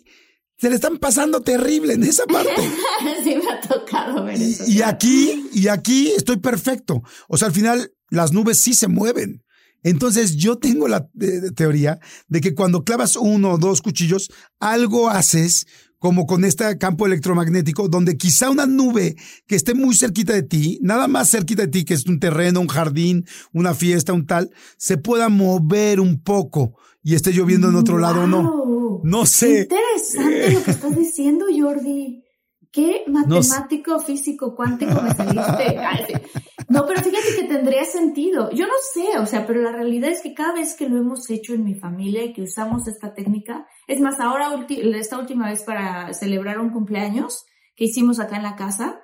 [0.57, 2.55] se le están pasando terrible en esa parte.
[3.25, 4.63] sí, me ha tocado ver eso.
[4.69, 7.03] Y, y aquí, y aquí estoy perfecto.
[7.29, 9.43] O sea, al final las nubes sí se mueven.
[9.83, 15.09] Entonces yo tengo la eh, teoría de que cuando clavas uno o dos cuchillos, algo
[15.09, 15.67] haces
[15.99, 20.79] como con este campo electromagnético, donde quizá una nube que esté muy cerquita de ti,
[20.81, 24.51] nada más cerquita de ti, que es un terreno, un jardín, una fiesta, un tal,
[24.77, 29.01] se pueda mover un poco y esté lloviendo en otro lado o no.
[29.03, 29.63] No sé.
[29.63, 32.25] Interesante lo que estás diciendo, Jordi.
[32.71, 35.81] ¿Qué matemático, físico, cuántico me saliste?
[36.69, 38.51] No, pero fíjate que tendría sentido.
[38.51, 41.31] Yo no sé, o sea, pero la realidad es que cada vez que lo hemos
[41.31, 45.63] hecho en mi familia y que usamos esta técnica, es más, ahora esta última vez
[45.63, 49.01] para celebrar un cumpleaños que hicimos acá en la casa,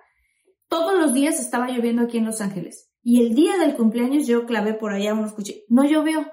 [0.69, 2.91] todos los días estaba lloviendo aquí en Los Ángeles.
[3.03, 5.63] Y el día del cumpleaños yo clavé por allá unos cuchillos.
[5.69, 6.31] No llovió.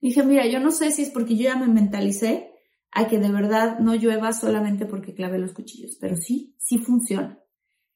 [0.00, 2.50] Dije, mira, yo no sé si es porque yo ya me mentalicé
[2.92, 7.38] a que de verdad no llueva solamente porque clave los cuchillos, pero sí, sí funciona.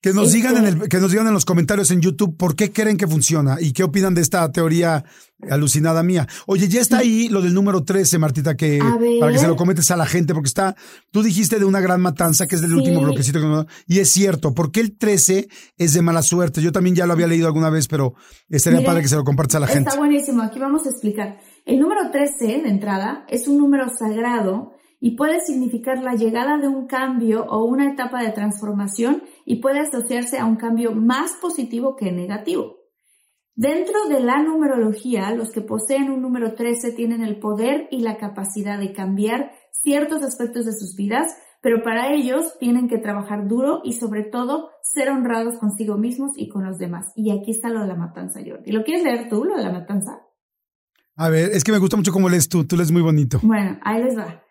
[0.02, 2.72] Que nos, digan en el, que nos digan en los comentarios en YouTube por qué
[2.72, 5.04] creen que funciona y qué opinan de esta teoría
[5.48, 6.26] alucinada mía.
[6.46, 8.80] Oye, ya está ahí lo del número 13, Martita, que
[9.20, 10.74] para que se lo comentes a la gente, porque está,
[11.12, 14.80] tú dijiste de una gran matanza, que es del último bloquecito, y es cierto, porque
[14.80, 15.46] el 13
[15.78, 16.60] es de mala suerte.
[16.60, 18.14] Yo también ya lo había leído alguna vez, pero
[18.48, 19.88] estaría padre que se lo compartas a la gente.
[19.88, 21.38] Está buenísimo, aquí vamos a explicar.
[21.64, 24.71] El número 13 de entrada es un número sagrado
[25.04, 29.80] y puede significar la llegada de un cambio o una etapa de transformación y puede
[29.80, 32.76] asociarse a un cambio más positivo que negativo.
[33.56, 38.16] Dentro de la numerología, los que poseen un número 13 tienen el poder y la
[38.16, 43.80] capacidad de cambiar ciertos aspectos de sus vidas, pero para ellos tienen que trabajar duro
[43.82, 47.06] y sobre todo ser honrados consigo mismos y con los demás.
[47.16, 48.70] Y aquí está lo de la matanza, Jordi.
[48.70, 50.20] ¿Lo quieres leer tú, lo de la matanza?
[51.16, 53.40] A ver, es que me gusta mucho cómo lees tú, tú lees muy bonito.
[53.42, 54.42] Bueno, ahí les va.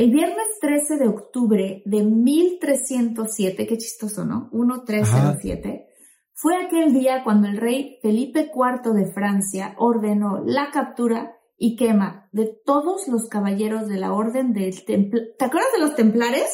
[0.00, 4.48] El viernes 13 de octubre de 1307, qué chistoso, ¿no?
[4.50, 5.88] 1307,
[6.32, 12.30] fue aquel día cuando el rey Felipe IV de Francia ordenó la captura y quema
[12.32, 15.20] de todos los caballeros de la orden del templo.
[15.38, 16.48] ¿Te acuerdas de los templares?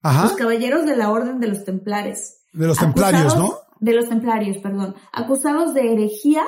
[0.00, 0.22] Ajá.
[0.22, 2.44] Los caballeros de la orden de los templares.
[2.54, 3.58] De los templarios, ¿no?
[3.78, 4.94] De los templarios, perdón.
[5.12, 6.44] Acusados de herejía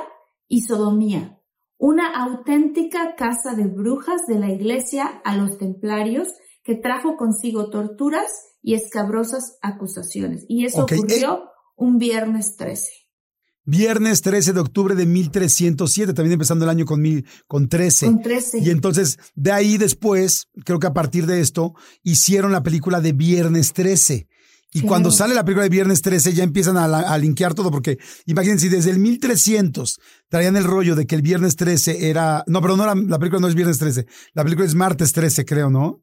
[0.48, 1.37] y sodomía
[1.78, 6.28] una auténtica casa de brujas de la iglesia a los templarios
[6.64, 8.30] que trajo consigo torturas
[8.62, 10.44] y escabrosas acusaciones.
[10.48, 12.90] Y eso ocurrió eh, un viernes 13.
[13.64, 18.06] Viernes 13 de octubre de 1307, también empezando el año con, mil, con 13.
[18.06, 18.60] Con 13.
[18.60, 23.12] Y entonces, de ahí después, creo que a partir de esto, hicieron la película de
[23.12, 24.26] Viernes 13
[24.72, 27.98] y cuando sale la película de Viernes 13 ya empiezan a, a, linkear todo, porque
[28.26, 32.44] imagínense, desde el 1300 traían el rollo de que el Viernes 13 era...
[32.46, 35.44] No, pero no, la, la película no es Viernes 13, la película es Martes 13,
[35.46, 36.02] creo, ¿no?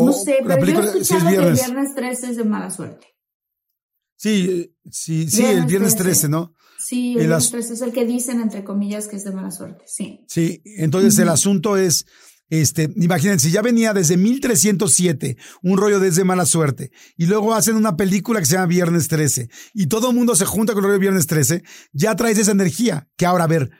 [0.00, 3.06] no sé, pero película, yo he escuchado que el Viernes 13 es de mala suerte.
[4.16, 6.54] Sí, sí, sí, el Viernes 13, ¿no?
[6.78, 9.84] Sí, el, Viernes 13 es el que dicen, entre comillas, que es de mala suerte,
[9.86, 10.24] sí.
[10.28, 12.06] Sí, entonces el asunto es
[12.60, 17.96] este, imagínense, ya venía desde 1307, un rollo desde mala suerte, y luego hacen una
[17.96, 20.98] película que se llama Viernes 13, y todo el mundo se junta con el rollo
[20.98, 21.62] de Viernes 13,
[21.94, 23.70] ya traes esa energía, que ahora, a ver,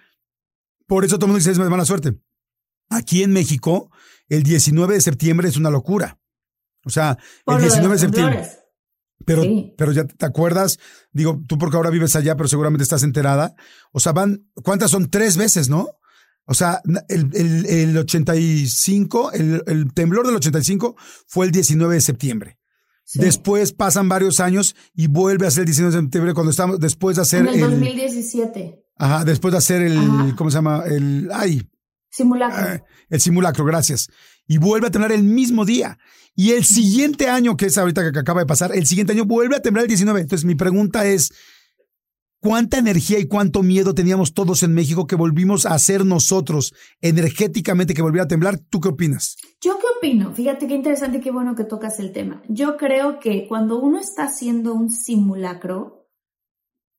[0.86, 2.18] por eso todo el mundo dice es mala suerte.
[2.88, 3.90] Aquí en México,
[4.28, 6.18] el 19 de septiembre es una locura.
[6.86, 8.48] O sea, el 19 de septiembre.
[9.26, 9.42] Pero,
[9.76, 10.78] pero ya te acuerdas,
[11.12, 13.54] digo, tú porque ahora vives allá, pero seguramente estás enterada.
[13.92, 15.10] O sea, van, ¿cuántas son?
[15.10, 15.90] Tres veces, ¿no?
[16.46, 22.00] O sea, el, el, el 85, el, el, temblor del 85 fue el 19 de
[22.00, 22.58] septiembre.
[23.14, 27.16] Después pasan varios años y vuelve a ser el 19 de septiembre cuando estamos, después
[27.16, 27.60] de hacer en el...
[27.60, 28.82] 2017.
[28.96, 30.84] Ajá, después de hacer el, ¿cómo se llama?
[30.86, 31.62] El, ay.
[32.10, 32.56] Simulacro.
[32.58, 34.08] Ah, el simulacro, gracias.
[34.46, 35.98] Y vuelve a temblar el mismo día.
[36.34, 39.56] Y el siguiente año, que es ahorita que acaba de pasar, el siguiente año vuelve
[39.56, 40.20] a temblar el 19.
[40.20, 41.32] Entonces mi pregunta es,
[42.42, 47.94] cuánta energía y cuánto miedo teníamos todos en México que volvimos a ser nosotros energéticamente,
[47.94, 48.58] que volviera a temblar.
[48.58, 49.36] ¿Tú qué opinas?
[49.60, 50.34] Yo qué opino.
[50.34, 52.42] Fíjate qué interesante y qué bueno que tocas el tema.
[52.48, 56.08] Yo creo que cuando uno está haciendo un simulacro,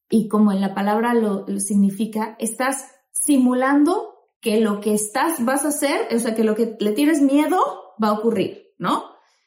[0.10, 5.70] y como en la palabra lo, significa, estás simulando que lo que estás vas a
[5.70, 7.60] hacer, o sea, que lo que le tienes miedo
[8.02, 9.04] va a ocurrir, ¿no?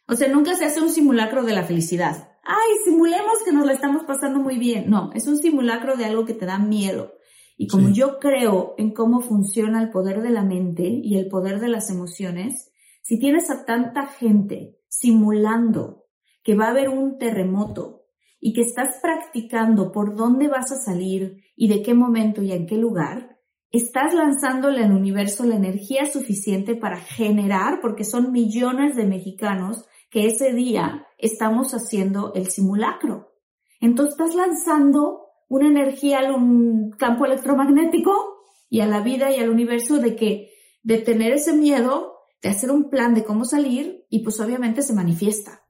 [0.09, 3.73] O sea, nunca se hace un simulacro de la felicidad ay, simulemos que nos la
[3.73, 4.89] estamos pasando muy bien.
[4.89, 7.13] No, es un simulacro de algo que te da miedo.
[7.59, 11.59] Y como yo creo en cómo funciona el poder de la mente y el poder
[11.59, 12.71] de las emociones,
[13.03, 16.05] si tienes a tanta gente simulando
[16.43, 18.05] que va a haber un terremoto
[18.39, 22.67] y que estás practicando por dónde vas a salir y de qué momento y en
[22.67, 23.39] qué lugar,
[23.71, 30.27] estás lanzándole al universo la energía suficiente para generar, porque son millones de mexicanos que
[30.27, 33.33] ese día estamos haciendo el simulacro.
[33.81, 39.51] Entonces estás lanzando una energía a un campo electromagnético y a la vida y al
[39.51, 40.51] universo de que,
[40.83, 44.93] de tener ese miedo, de hacer un plan de cómo salir y pues obviamente se
[44.93, 45.63] manifiesta.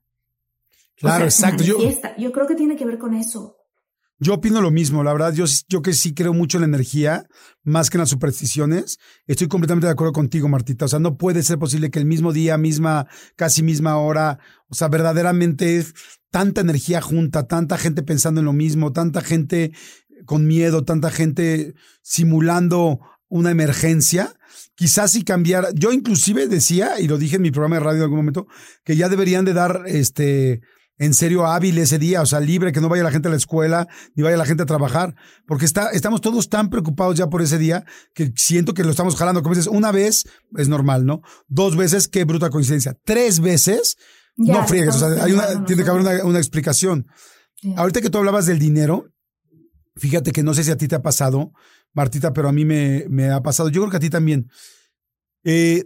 [0.97, 1.63] Claro, exacto.
[1.63, 1.77] Yo,
[2.17, 3.56] yo creo que tiene que ver con eso.
[4.19, 7.27] Yo opino lo mismo, la verdad, yo, yo que sí creo mucho en la energía,
[7.65, 8.99] más que en las supersticiones.
[9.27, 10.87] Estoy completamente de acuerdo contigo, Martita.
[10.87, 14.75] O sea, no puede ser posible que el mismo día, misma, casi misma hora, o
[14.75, 15.85] sea, verdaderamente
[16.31, 19.73] tanta energía junta, tanta gente pensando en lo mismo, tanta gente
[20.25, 24.33] con miedo, tanta gente simulando una emergencia.
[24.77, 28.03] Quizás si cambiar, yo inclusive decía, y lo dije en mi programa de radio en
[28.05, 28.47] algún momento,
[28.83, 30.63] que ya deberían de dar este
[30.99, 33.37] en serio hábil ese día, o sea, libre, que no vaya la gente a la
[33.37, 35.15] escuela, ni vaya la gente a trabajar,
[35.47, 39.17] porque está, estamos todos tan preocupados ya por ese día que siento que lo estamos
[39.17, 39.43] jalando.
[39.43, 40.25] Como dices, una vez
[40.57, 41.23] es normal, ¿no?
[41.49, 42.97] Dos veces, qué bruta coincidencia.
[43.05, 43.97] Tres veces,
[44.37, 47.07] no friegues, o sea, hay una, tiene que haber una, explicación.
[47.77, 49.07] Ahorita que tú hablabas del dinero,
[49.97, 51.53] fíjate que no sé si a ti te ha pasado,
[51.93, 53.69] Martita, pero a mí me, me ha pasado.
[53.69, 54.49] Yo creo que a ti también.
[55.45, 55.85] Eh,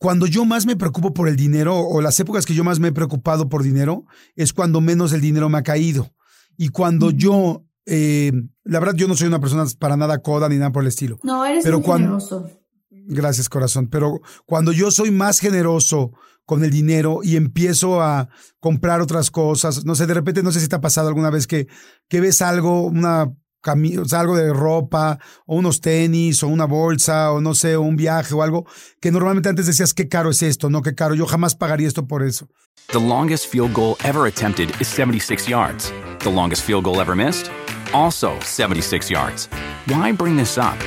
[0.00, 2.88] cuando yo más me preocupo por el dinero o las épocas que yo más me
[2.88, 6.14] he preocupado por dinero es cuando menos el dinero me ha caído.
[6.56, 8.32] Y cuando yo, eh,
[8.64, 11.18] la verdad yo no soy una persona para nada coda ni nada por el estilo.
[11.22, 12.50] No, eres muy generoso.
[12.90, 16.12] Gracias corazón, pero cuando yo soy más generoso
[16.46, 20.60] con el dinero y empiezo a comprar otras cosas, no sé, de repente no sé
[20.60, 21.68] si te ha pasado alguna vez que,
[22.08, 27.32] que ves algo, una o sea, algo de ropa, o unos tenis, o una bolsa,
[27.32, 28.66] o no sé, un viaje o algo,
[29.00, 32.06] que normalmente antes decías, qué caro es esto, no, qué caro, yo jamás pagaría esto
[32.06, 32.48] por eso.
[32.88, 35.92] The longest field goal ever attempted is 76 yards.
[36.20, 37.50] The longest field goal ever missed?
[37.92, 39.48] Also 76 yards.
[39.86, 40.78] Why bring this up?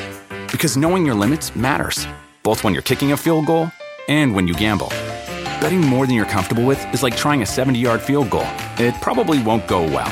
[0.51, 2.07] Because knowing your limits matters,
[2.43, 3.71] both when you're kicking a field goal
[4.09, 4.89] and when you gamble.
[5.61, 8.47] Betting more than you're comfortable with is like trying a 70 yard field goal.
[8.77, 10.11] It probably won't go well.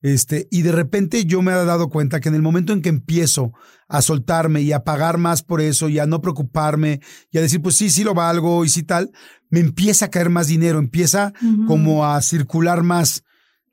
[0.00, 2.88] Este, y de repente yo me he dado cuenta que en el momento en que
[2.88, 3.52] empiezo
[3.88, 7.60] a soltarme y a pagar más por eso y a no preocuparme y a decir,
[7.60, 9.10] pues sí, sí lo valgo y sí tal,
[9.50, 11.32] me empieza a caer más dinero, empieza
[11.66, 13.24] como a circular más.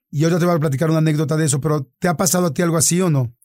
[0.09, 2.53] Y ahora te voy a platicar una anécdota de eso, pero ¿te ha pasado a
[2.53, 3.35] ti algo así o no?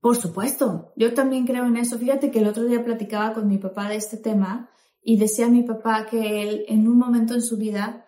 [0.00, 1.98] Por supuesto, yo también creo en eso.
[1.98, 4.70] Fíjate que el otro día platicaba con mi papá de este tema
[5.02, 8.06] y decía a mi papá que él en un momento en su vida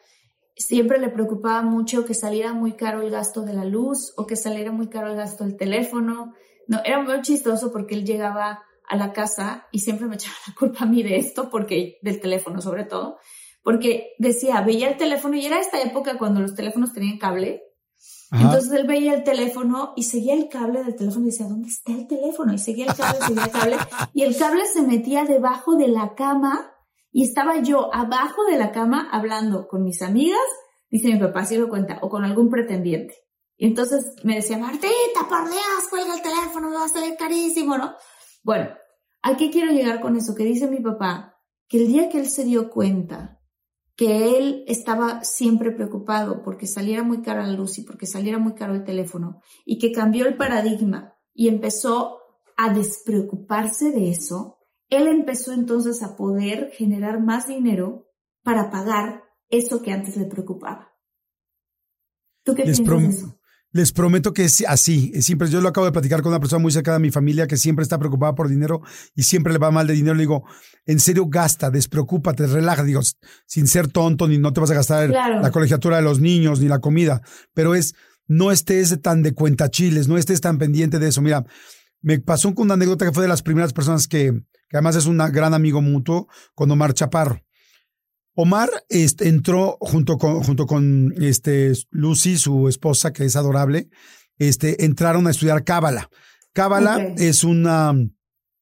[0.57, 4.37] siempre le preocupaba mucho que saliera muy caro el gasto de la luz o que
[4.37, 6.35] saliera muy caro el gasto del teléfono.
[6.69, 10.55] No, era muy chistoso porque él llegaba a la casa y siempre me echaba la
[10.55, 13.19] culpa a mí de esto, porque del teléfono sobre todo,
[13.63, 17.63] porque decía, veía el teléfono y era esta época cuando los teléfonos tenían cable.
[18.31, 21.93] Entonces él veía el teléfono y seguía el cable del teléfono y decía, ¿dónde está
[21.93, 22.53] el teléfono?
[22.53, 23.77] Y seguía el cable, seguía el cable.
[24.13, 26.74] Y el cable se metía debajo de la cama
[27.15, 30.41] y estaba yo abajo de la cama hablando con mis amigas,
[30.91, 33.15] dice mi papá, si lo cuenta, o con algún pretendiente.
[33.57, 37.79] Y entonces me decía, Martita, por Dios, cuelga el teléfono, me va a salir carísimo,
[37.79, 37.95] ¿no?
[38.43, 38.71] Bueno,
[39.23, 40.35] ¿a qué quiero llegar con eso?
[40.35, 43.41] Que dice mi papá, que el día que él se dio cuenta
[43.95, 48.55] que él estaba siempre preocupado porque saliera muy cara la luz y porque saliera muy
[48.55, 52.19] caro el teléfono y que cambió el paradigma y empezó
[52.57, 54.54] a despreocuparse de eso,
[54.91, 58.11] él empezó entonces a poder generar más dinero
[58.43, 60.93] para pagar eso que antes le preocupaba.
[62.45, 63.39] ¿Tú qué les piensas de eso?
[63.73, 65.49] Les prometo que es así, siempre.
[65.49, 67.83] Yo lo acabo de platicar con una persona muy cercana de mi familia que siempre
[67.83, 68.83] está preocupada por dinero
[69.17, 70.15] y siempre le va mal de dinero.
[70.15, 70.45] Le digo,
[70.87, 72.85] en serio, gasta, despreocúpate, relaja.
[72.85, 73.01] Digo,
[73.47, 76.69] sin ser tonto, ni no te vas a gastar la colegiatura de los niños, ni
[76.69, 77.21] la comida.
[77.53, 77.97] Pero es,
[78.29, 81.21] no estés tan de cuenta chiles, no estés tan pendiente de eso.
[81.21, 81.45] Mira,
[82.05, 84.31] me pasó con una anécdota que fue de las primeras personas que,
[84.69, 87.43] que además es un gran amigo mutuo, con Omar Chaparro.
[88.35, 93.89] Omar este, entró junto con, junto con este, Lucy, su esposa, que es adorable,
[94.39, 96.11] este, entraron a estudiar Cábala.
[96.53, 97.95] Cábala es una,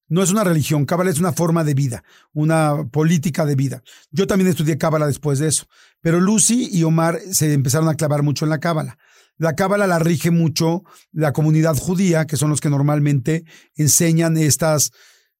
[0.09, 3.82] no es una religión, Cábala es una forma de vida, una política de vida.
[4.12, 5.66] Yo también estudié Cábala después de eso,
[6.01, 8.99] pero Lucy y Omar se empezaron a clavar mucho en la Cábala.
[9.43, 14.93] La Cábala la rige mucho la comunidad judía, que son los que normalmente enseñan estas,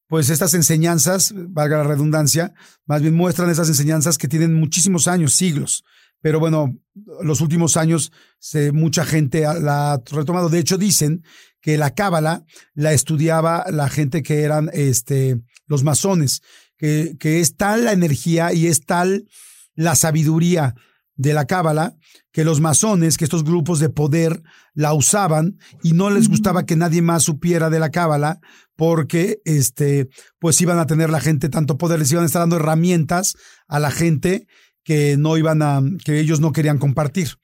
[0.09, 2.53] pues estas enseñanzas, valga la redundancia,
[2.85, 5.85] más bien muestran esas enseñanzas que tienen muchísimos años, siglos.
[6.21, 6.77] Pero bueno,
[7.23, 10.49] los últimos años se, mucha gente la ha retomado.
[10.49, 11.23] De hecho, dicen
[11.61, 12.45] que la cábala
[12.75, 16.43] la estudiaba la gente que eran este, los masones,
[16.77, 19.29] que, que es tal la energía y es tal
[19.77, 20.75] la sabiduría
[21.23, 21.97] de la cábala
[22.33, 24.43] que los masones, que estos grupos de poder
[24.75, 28.41] la usaban y no les gustaba que nadie más supiera de la cábala
[28.77, 30.09] porque este
[30.39, 33.35] pues iban a tener la gente tanto poder, les iban a estar dando herramientas
[33.69, 34.47] a la gente
[34.85, 37.37] que no iban a que ellos no querían compartir.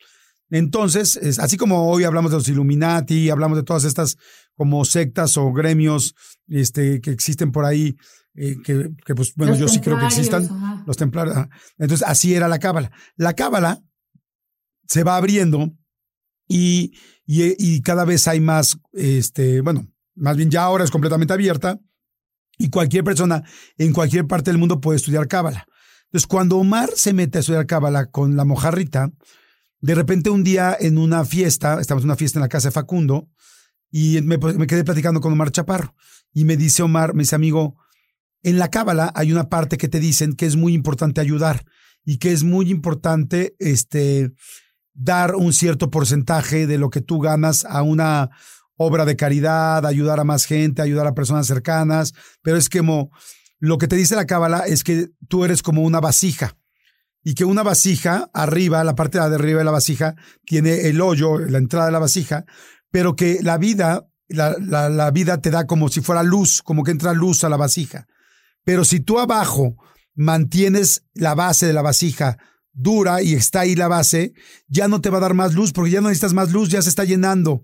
[0.50, 4.16] Entonces, es, así como hoy hablamos de los Illuminati, hablamos de todas estas
[4.56, 6.14] como sectas o gremios
[6.48, 7.96] este, que existen por ahí,
[8.40, 11.36] eh, que, que, pues bueno, yo sí creo que existan, los templarios.
[11.76, 12.92] Entonces, así era la cábala.
[13.16, 13.82] La cábala
[14.86, 15.74] se va abriendo
[16.46, 16.94] y,
[17.26, 21.80] y, y, cada vez hay más, este, bueno, más bien ya ahora es completamente abierta
[22.58, 23.42] y cualquier persona
[23.76, 25.66] en cualquier parte del mundo puede estudiar cábala.
[26.04, 29.10] Entonces, cuando Omar se mete a estudiar cábala con la mojarrita,
[29.80, 32.72] de repente un día en una fiesta, estamos en una fiesta en la casa de
[32.72, 33.28] Facundo,
[33.90, 35.94] y me, me quedé platicando con Omar Chaparro.
[36.32, 37.76] Y me dice Omar, me dice amigo,
[38.42, 41.64] en la cábala hay una parte que te dicen que es muy importante ayudar
[42.04, 44.32] y que es muy importante este,
[44.94, 48.30] dar un cierto porcentaje de lo que tú ganas a una
[48.76, 53.10] obra de caridad, ayudar a más gente, ayudar a personas cercanas, pero es como
[53.58, 56.56] lo que te dice la cábala es que tú eres como una vasija
[57.24, 60.14] y que una vasija arriba, la parte de arriba de la vasija,
[60.46, 62.44] tiene el hoyo, la entrada de la vasija,
[62.90, 66.92] pero que la vida, la, la, vida te da como si fuera luz, como que
[66.92, 68.06] entra luz a la vasija.
[68.64, 69.76] Pero si tú abajo
[70.14, 72.38] mantienes la base de la vasija
[72.72, 74.34] dura y está ahí la base,
[74.68, 76.82] ya no te va a dar más luz porque ya no necesitas más luz, ya
[76.82, 77.62] se está llenando.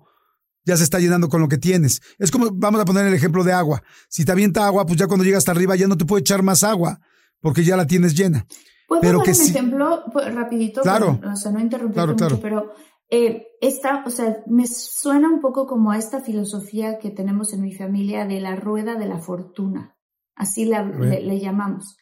[0.67, 2.01] Ya se está llenando con lo que tienes.
[2.19, 3.83] Es como, vamos a poner el ejemplo de agua.
[4.09, 6.43] Si te avienta agua, pues ya cuando llegas hasta arriba ya no te puede echar
[6.43, 7.01] más agua
[7.41, 8.47] porque ya la tienes llena.
[8.89, 10.81] ¿Puedo pero dar un ejemplo pues, rapidito?
[10.81, 11.21] Claro.
[11.23, 12.73] o sea, no interrumpir mucho, pero
[13.11, 17.63] eh, esta, o sea, me suena un poco como a esta filosofía que tenemos en
[17.63, 19.94] mi familia de la rueda de la fortuna.
[20.37, 21.97] Así la, le, llamamos.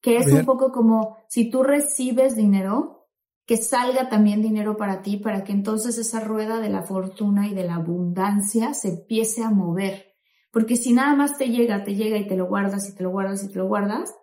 [0.00, 3.08] Que es un poco como si tú recibes dinero,
[3.46, 7.54] que salga también dinero para ti, para que entonces esa rueda de la fortuna y
[7.54, 10.14] de la abundancia se empiece a mover.
[10.50, 13.10] Porque si nada más te llega, te llega y te lo guardas y te lo
[13.10, 14.14] guardas y te lo guardas,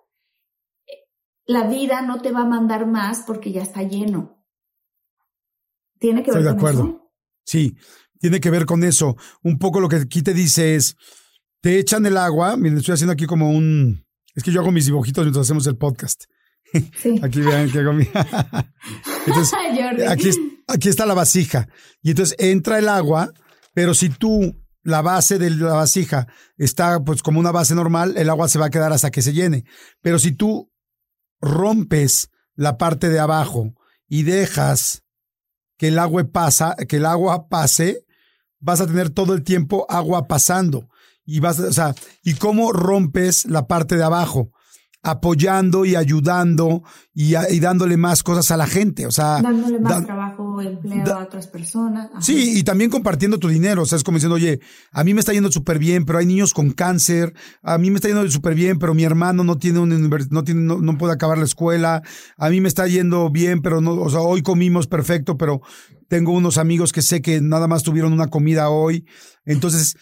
[1.45, 4.43] la vida no te va a mandar más porque ya está lleno.
[5.99, 7.11] ¿Tiene que ver Estoy de acuerdo.
[7.43, 7.75] Sí,
[8.19, 9.15] tiene que ver con eso.
[9.43, 10.97] Un poco lo que aquí te dice es,
[11.65, 14.05] te echan el agua, miren, estoy haciendo aquí como un,
[14.35, 16.25] es que yo hago mis dibujitos mientras hacemos el podcast.
[17.01, 17.19] Sí.
[17.23, 18.03] Aquí vean que hago mi...
[19.25, 19.51] entonces,
[20.07, 20.29] aquí,
[20.67, 21.67] aquí está la vasija.
[22.03, 23.31] Y entonces entra el agua,
[23.73, 28.29] pero si tú la base de la vasija está pues como una base normal, el
[28.29, 29.65] agua se va a quedar hasta que se llene.
[30.01, 30.71] Pero si tú
[31.41, 33.73] rompes la parte de abajo
[34.07, 35.01] y dejas
[35.77, 38.05] que el agua pasa, que el agua pase,
[38.59, 40.89] vas a tener todo el tiempo agua pasando.
[41.25, 44.51] Y vas, o sea, ¿y cómo rompes la parte de abajo?
[45.05, 46.81] apoyando y ayudando
[47.13, 49.05] y, y, dándole más cosas a la gente.
[49.05, 52.09] O sea, dándole más trabajo, empleo a otras personas.
[52.21, 53.83] Sí, y también compartiendo tu dinero.
[53.83, 54.59] O sea, es como diciendo, oye,
[54.91, 57.35] a mí me está yendo súper bien, pero hay niños con cáncer.
[57.61, 60.61] A mí me está yendo súper bien, pero mi hermano no tiene un no tiene,
[60.61, 62.01] no, no, puede acabar la escuela.
[62.35, 65.61] A mí me está yendo bien, pero no, o sea, hoy comimos perfecto, pero
[66.07, 69.05] tengo unos amigos que sé que nada más tuvieron una comida hoy.
[69.45, 69.95] Entonces,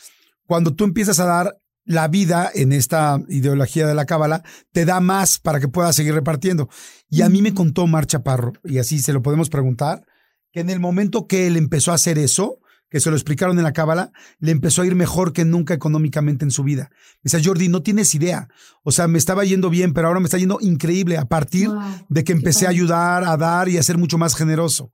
[0.46, 5.00] cuando tú empiezas a dar la vida en esta ideología de la cábala te da
[5.00, 6.70] más para que puedas seguir repartiendo.
[7.10, 10.06] Y a mí me contó Mar Chaparro, y así se lo podemos preguntar,
[10.52, 13.64] que en el momento que él empezó a hacer eso, que se lo explicaron en
[13.64, 16.92] la cábala, le empezó a ir mejor que nunca económicamente en su vida.
[17.24, 18.50] Dice, Jordi, no tienes idea.
[18.84, 21.72] O sea, me estaba yendo bien, pero ahora me está yendo increíble a partir
[22.10, 24.92] de que empecé a ayudar, a dar y a ser mucho más generoso.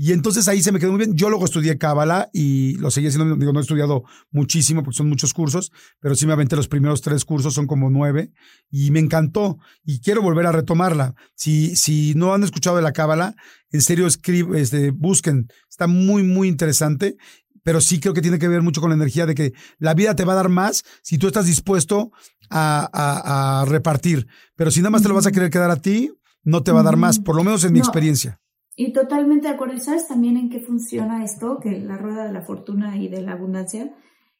[0.00, 1.16] Y entonces ahí se me quedó muy bien.
[1.16, 3.34] Yo luego estudié Cábala y lo seguí haciendo.
[3.34, 7.02] Digo, no he estudiado muchísimo porque son muchos cursos, pero sí me aventé los primeros
[7.02, 8.30] tres cursos, son como nueve,
[8.70, 9.58] y me encantó.
[9.84, 11.16] Y quiero volver a retomarla.
[11.34, 13.34] Si, si no han escuchado de la Cábala,
[13.72, 15.48] en serio, escribe, este, busquen.
[15.68, 17.16] Está muy, muy interesante
[17.64, 20.16] pero sí creo que tiene que ver mucho con la energía de que la vida
[20.16, 22.12] te va a dar más si tú estás dispuesto
[22.48, 24.26] a, repartir.
[24.56, 26.10] Pero si nada más te lo vas a querer quedar a ti,
[26.44, 28.40] no te va a dar más, por lo menos en mi experiencia.
[28.80, 29.74] Y totalmente de acuerdo.
[29.74, 31.58] ¿Y sabes también en qué funciona esto?
[31.58, 33.92] Que la rueda de la fortuna y de la abundancia.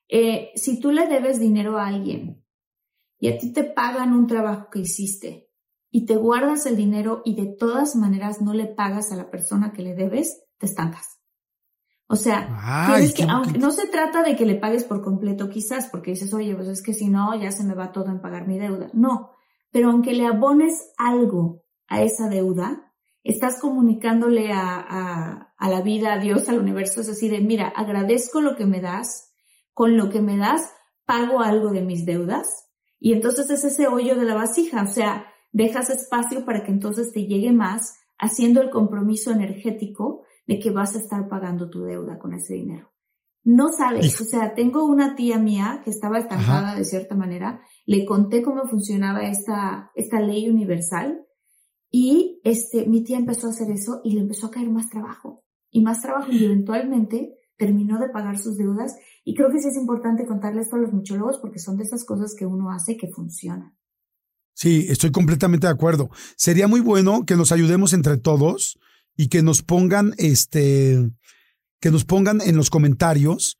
[0.06, 2.44] Eh, si tú le debes dinero a alguien
[3.18, 5.50] y a ti te pagan un trabajo que hiciste
[5.90, 9.72] y te guardas el dinero y de todas maneras no le pagas a la persona
[9.72, 11.18] que le debes, te estancas.
[12.06, 12.46] O sea,
[13.16, 16.54] que, aunque no se trata de que le pagues por completo quizás, porque dices, oye,
[16.54, 18.88] pues es que si no, ya se me va todo en pagar mi deuda.
[18.94, 19.32] No,
[19.72, 22.87] pero aunque le abones algo a esa deuda,
[23.30, 28.40] estás comunicándole a, a, la vida, a Dios, al universo, es así de, mira, agradezco
[28.40, 29.34] lo que me das,
[29.74, 30.72] con lo que me das,
[31.04, 35.26] pago algo de mis deudas, y entonces es ese hoyo de la vasija, o sea,
[35.52, 40.96] dejas espacio para que entonces te llegue más, haciendo el compromiso energético de que vas
[40.96, 42.90] a estar pagando tu deuda con ese dinero.
[43.44, 48.06] No sabes, o sea, tengo una tía mía que estaba estancada de cierta manera, le
[48.06, 51.27] conté cómo funcionaba esta, esta ley universal
[51.90, 55.44] y este, mi tía empezó a hacer eso y le empezó a caer más trabajo
[55.70, 59.76] y más trabajo y eventualmente terminó de pagar sus deudas y creo que sí es
[59.76, 63.08] importante contarle esto a los muchólogos porque son de esas cosas que uno hace que
[63.08, 63.76] funcionan.
[64.54, 66.10] Sí, estoy completamente de acuerdo.
[66.36, 68.78] Sería muy bueno que nos ayudemos entre todos
[69.16, 71.10] y que nos pongan, este,
[71.80, 73.57] que nos pongan en los comentarios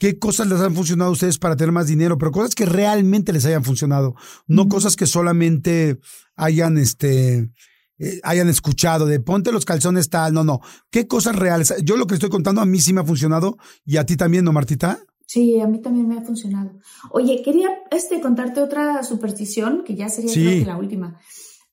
[0.00, 3.32] qué cosas les han funcionado a ustedes para tener más dinero, pero cosas que realmente
[3.32, 4.16] les hayan funcionado,
[4.48, 6.00] no cosas que solamente
[6.34, 7.50] hayan, este,
[7.98, 10.60] eh, hayan escuchado de ponte los calzones tal, no, no.
[10.90, 11.74] ¿Qué cosas reales?
[11.84, 14.44] Yo lo que estoy contando a mí sí me ha funcionado y a ti también,
[14.44, 14.98] ¿no, Martita?
[15.26, 16.72] Sí, a mí también me ha funcionado.
[17.10, 21.20] Oye, quería este contarte otra superstición que ya sería creo que la última.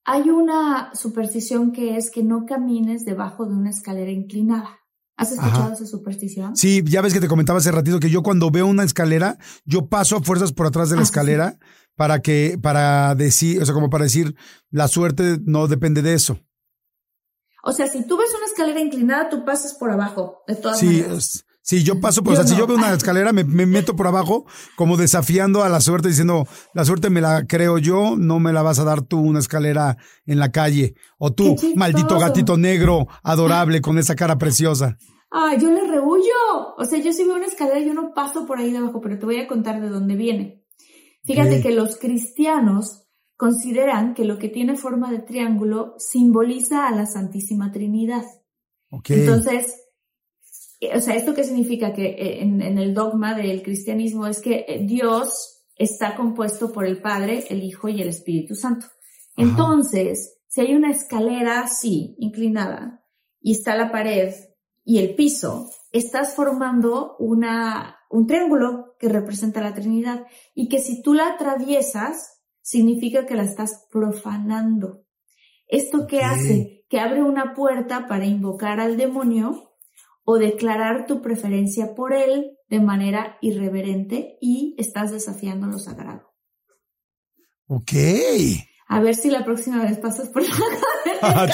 [0.03, 4.80] Hay una superstición que es que no camines debajo de una escalera inclinada.
[5.18, 6.55] ¿Has escuchado esa superstición?
[6.55, 9.88] Sí, ya ves que te comentaba hace ratito que yo cuando veo una escalera, yo
[9.88, 11.59] paso a fuerzas por atrás de la ah, escalera
[11.95, 14.36] para que, para decir, o sea, como para decir,
[14.70, 16.39] la suerte no depende de eso.
[17.63, 21.01] O sea, si tú ves una escalera inclinada, tú pasas por abajo, de todas sí,
[21.01, 21.46] maneras.
[21.68, 24.45] Sí, yo paso, pues, o sea, si yo veo una escalera, me, meto por abajo,
[24.78, 28.61] como desafiando a la suerte, diciendo, la suerte me la creo yo, no me la
[28.61, 30.95] vas a dar tú una escalera en la calle.
[31.18, 34.97] O tú, maldito gatito negro, adorable, con esa cara preciosa.
[35.30, 36.32] Ah, yo le rehuyo.
[36.78, 39.26] O sea, yo si veo una escalera, yo no paso por ahí debajo, pero te
[39.26, 40.63] voy a contar de dónde viene.
[41.26, 47.05] Fíjate que los cristianos consideran que lo que tiene forma de triángulo simboliza a la
[47.05, 48.24] Santísima Trinidad.
[49.09, 49.76] Entonces,
[50.93, 51.93] o sea, ¿esto qué significa?
[51.93, 57.01] Que eh, en, el dogma del cristianismo es que eh, Dios está compuesto por el
[57.01, 58.88] Padre, el Hijo y el Espíritu Santo.
[59.36, 63.03] Entonces, si hay una escalera así, inclinada,
[63.41, 64.34] y está la pared
[64.84, 70.25] y el piso, estás formando una, un triángulo que representa la Trinidad
[70.55, 75.05] y que si tú la atraviesas, significa que la estás profanando.
[75.67, 76.86] ¿Esto qué hace?
[76.89, 79.66] Que abre una puerta para invocar al demonio
[80.30, 86.34] o declarar tu preferencia por él de manera irreverente y estás desafiando lo sagrado.
[87.67, 87.93] Ok.
[88.89, 90.49] A ver si la próxima vez pasas por la
[91.21, 91.47] ah,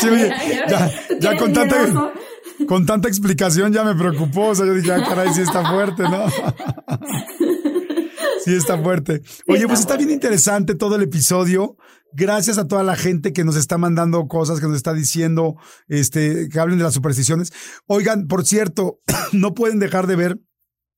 [0.68, 2.14] ya, ya con, tanta,
[2.68, 4.48] con tanta explicación ya me preocupó.
[4.48, 6.26] O sea, yo dije, ah, caray, sí está fuerte, ¿no?
[8.44, 9.22] sí está fuerte.
[9.48, 11.78] Oye, pues está bien interesante todo el episodio.
[12.16, 15.56] Gracias a toda la gente que nos está mandando cosas, que nos está diciendo,
[15.88, 17.52] este, que hablen de las supersticiones.
[17.88, 19.00] Oigan, por cierto,
[19.34, 20.40] no pueden dejar de ver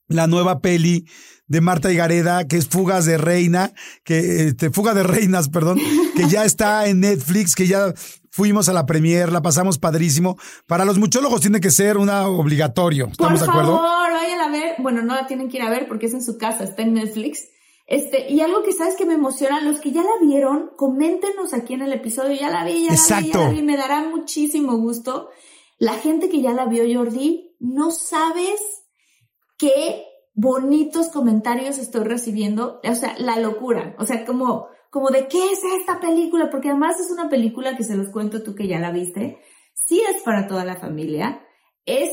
[0.07, 1.05] la nueva peli
[1.47, 3.72] de Marta Gareda, que es Fugas de Reina,
[4.03, 5.80] que, este, Fuga de Reinas, perdón,
[6.16, 7.93] que ya está en Netflix, que ya
[8.32, 10.38] fuimos a la premier, la pasamos padrísimo.
[10.68, 13.07] Para los muchólogos tiene que ser una obligatorio.
[13.07, 13.78] ¿Estamos de acuerdo?
[13.78, 14.76] Por favor, vayan a ver.
[14.80, 16.95] Bueno, no la tienen que ir a ver porque es en su casa, está en
[16.95, 17.45] Netflix.
[17.88, 21.75] Este, y algo que sabes que me emociona, los que ya la vieron, coméntenos aquí
[21.75, 24.77] en el episodio, ya la vi, ya la vi, ya la vi, me dará muchísimo
[24.77, 25.29] gusto.
[25.77, 28.59] La gente que ya la vio, Jordi, no sabes
[29.57, 35.51] qué bonitos comentarios estoy recibiendo, o sea, la locura, o sea, como, como de qué
[35.51, 38.79] es esta película, porque además es una película que se los cuento tú que ya
[38.79, 39.39] la viste,
[39.88, 41.41] sí es para toda la familia,
[41.86, 42.11] es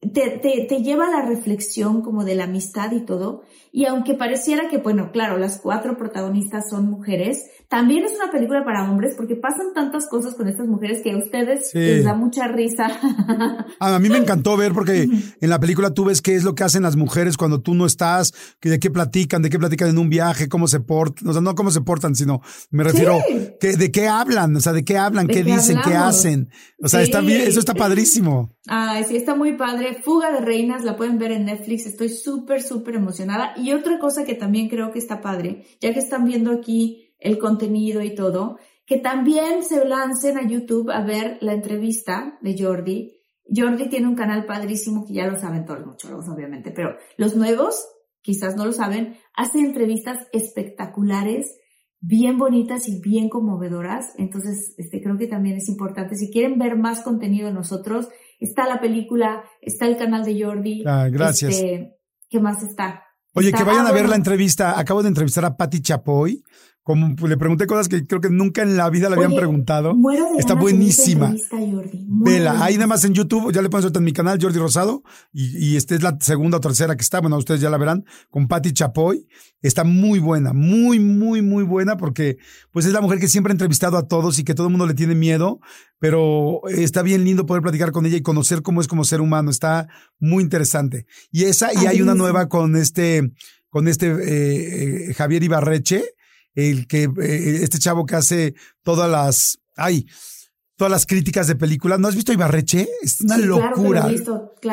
[0.00, 3.42] te, te, te, lleva a la reflexión como de la amistad y todo.
[3.72, 8.64] Y aunque pareciera que, bueno, claro, las cuatro protagonistas son mujeres, También es una película
[8.64, 12.46] para hombres porque pasan tantas cosas con estas mujeres que a ustedes les da mucha
[12.48, 12.86] risa.
[13.80, 15.08] a mí me encantó ver porque
[15.40, 17.86] en la película tú ves qué es lo que hacen las mujeres cuando tú no
[17.86, 21.42] estás, de qué platican, de qué platican en un viaje, cómo se portan, o sea,
[21.42, 22.40] no cómo se portan, sino
[22.70, 23.18] me refiero
[23.60, 26.50] que, de qué hablan, o sea, de qué hablan, qué, dicen, qué hacen.
[26.82, 28.56] O sea, está bien, eso está padrísimo.
[28.68, 29.98] Ay, sí, está muy padre.
[30.02, 31.86] Fuga de Reinas, la pueden ver en Netflix.
[31.86, 33.52] Estoy súper, súper emocionada.
[33.56, 37.38] Y otra cosa que también creo que está padre, ya que están viendo aquí el
[37.38, 43.20] contenido y todo, que también se lancen a YouTube a ver la entrevista de Jordi.
[43.54, 47.86] Jordi tiene un canal padrísimo que ya lo saben todos muchos, obviamente, pero los nuevos,
[48.22, 51.58] quizás no lo saben, hace entrevistas espectaculares,
[52.00, 54.12] bien bonitas y bien conmovedoras.
[54.18, 56.16] Entonces, este, creo que también es importante.
[56.16, 58.08] Si quieren ver más contenido de nosotros,
[58.38, 60.84] está la película, está el canal de Jordi.
[60.86, 61.54] Ah, gracias.
[61.54, 61.96] Este,
[62.28, 63.02] ¿Qué más está?
[63.32, 64.78] Oye, que vayan a ver la entrevista.
[64.78, 66.42] Acabo de entrevistar a Patti Chapoy.
[66.86, 69.92] Como le pregunté cosas que creo que nunca en la vida le habían preguntado.
[70.38, 71.34] Está buenísima.
[72.06, 75.72] Vela, ahí nada más en YouTube, ya le pones en mi canal, Jordi Rosado, y,
[75.72, 78.46] y esta es la segunda o tercera que está, bueno, ustedes ya la verán, con
[78.46, 79.26] Patti Chapoy.
[79.62, 82.36] Está muy buena, muy, muy, muy buena, porque
[82.70, 84.86] pues es la mujer que siempre ha entrevistado a todos y que todo el mundo
[84.86, 85.58] le tiene miedo,
[85.98, 89.50] pero está bien lindo poder platicar con ella y conocer cómo es como ser humano.
[89.50, 89.88] Está
[90.20, 91.06] muy interesante.
[91.32, 93.32] Y esa, y hay una nueva con este,
[93.70, 96.15] con este eh, eh, Javier Ibarreche
[96.56, 100.06] el que eh, este chavo que hace todas las, ay,
[100.76, 102.00] todas las críticas de películas.
[102.00, 102.88] ¿No has visto Ibarreche?
[103.02, 104.08] Es una locura.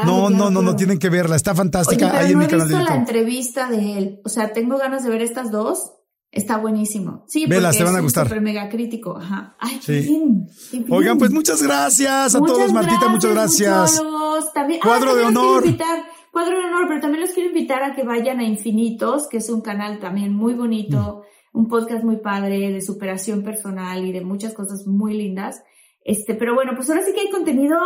[0.05, 1.35] no, no, no, no tienen que verla.
[1.35, 2.89] Está fantástica ahí en mi canal de YouTube.
[2.89, 4.21] la entrevista de él.
[4.23, 5.91] O sea, tengo ganas de ver estas dos.
[6.31, 7.25] Está buenísimo.
[7.27, 8.25] Sí, Velas, te van a gustar.
[8.25, 9.17] Súper mega crítico.
[9.17, 9.55] Ajá.
[9.59, 10.47] Ay, qué, bien,
[10.89, 14.01] Oigan, pues muchas gracias a todos, Martita, muchas gracias.
[14.51, 15.63] También, cuadro ah, de honor.
[16.31, 19.49] Cuadro de honor, pero también los quiero invitar a que vayan a Infinitos, que es
[19.51, 21.21] un canal también muy bonito.
[21.21, 25.63] Mm un podcast muy padre de superación personal y de muchas cosas muy lindas.
[26.03, 27.77] Este, pero bueno, pues ahora sí que hay contenido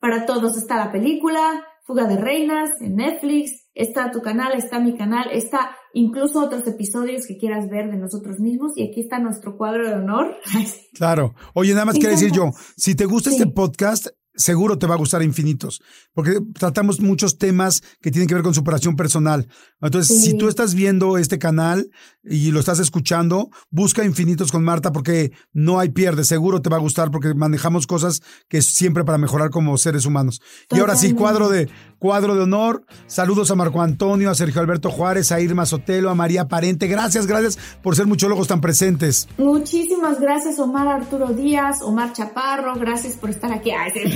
[0.00, 0.56] para todos.
[0.56, 5.76] Está la película, Fuga de Reinas en Netflix, está tu canal, está mi canal, está
[5.92, 9.94] incluso otros episodios que quieras ver de nosotros mismos y aquí está nuestro cuadro de
[9.94, 10.36] honor.
[10.94, 11.34] Claro.
[11.54, 14.98] Oye, nada más quiero decir yo, si te gusta este podcast, seguro te va a
[14.98, 15.82] gustar Infinitos,
[16.12, 19.48] porque tratamos muchos temas que tienen que ver con superación personal.
[19.80, 21.90] Entonces, si tú estás viendo este canal
[22.22, 26.76] y lo estás escuchando, busca Infinitos con Marta porque no hay pierde, seguro te va
[26.76, 30.40] a gustar porque manejamos cosas que es siempre para mejorar como seres humanos.
[30.70, 31.68] Y ahora sí, cuadro de
[31.98, 32.84] cuadro de honor.
[33.06, 36.86] Saludos a Marco Antonio, a Sergio Alberto Juárez, a Irma Sotelo, a María Parente.
[36.86, 39.26] Gracias, gracias por ser muchólogos tan presentes.
[39.38, 43.70] Muchísimas gracias, Omar Arturo Díaz, Omar Chaparro, gracias por estar aquí.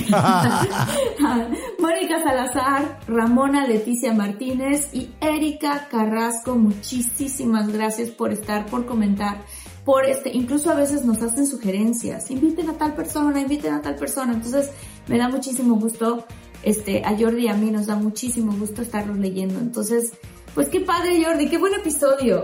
[1.79, 9.43] Mónica Salazar, Ramona Leticia Martínez y Erika Carrasco, muchísimas gracias por estar, por comentar,
[9.85, 13.95] por este, incluso a veces nos hacen sugerencias, inviten a tal persona, inviten a tal
[13.95, 14.71] persona, entonces
[15.07, 16.25] me da muchísimo gusto,
[16.63, 20.11] este, a Jordi y a mí nos da muchísimo gusto estarlos leyendo, entonces,
[20.55, 22.43] pues qué padre Jordi, qué buen episodio.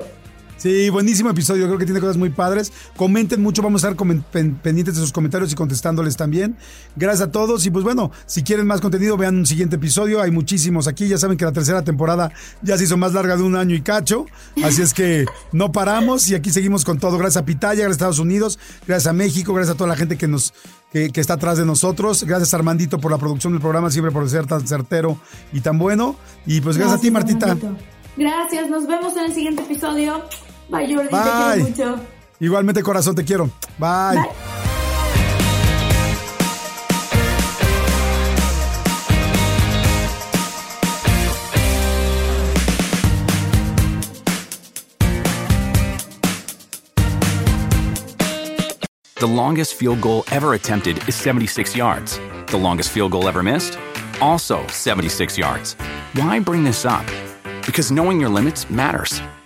[0.57, 2.71] Sí, buenísimo episodio, creo que tiene cosas muy padres.
[2.95, 6.55] Comenten mucho, vamos a estar pendientes de sus comentarios y contestándoles también.
[6.95, 10.31] Gracias a todos y pues bueno, si quieren más contenido, vean un siguiente episodio, hay
[10.31, 12.31] muchísimos aquí, ya saben que la tercera temporada
[12.61, 14.25] ya se hizo más larga de un año y cacho,
[14.63, 17.17] así es que no paramos y aquí seguimos con todo.
[17.17, 20.17] Gracias a Pitaya, gracias a Estados Unidos, gracias a México, gracias a toda la gente
[20.17, 20.53] que nos
[20.91, 22.23] que, está atrás de nosotros.
[22.23, 25.19] Gracias Armandito por la producción del programa, siempre por ser tan certero
[25.51, 26.15] y tan bueno.
[26.45, 27.57] Y pues gracias, a ti, Martita.
[28.15, 30.23] Gracias, nos vemos en el siguiente episodio.
[30.69, 32.05] Bye, Jordi, te quiero mucho.
[32.39, 33.49] Igualmente, corazón, te quiero.
[33.77, 34.15] Bye.
[34.15, 34.29] Bye.
[49.17, 52.19] The longest field goal ever attempted is 76 yards.
[52.47, 53.79] The longest field goal ever missed?
[54.21, 55.73] Also 76 yards.
[56.13, 57.05] Why bring this up?
[57.65, 59.19] Because knowing your limits matters,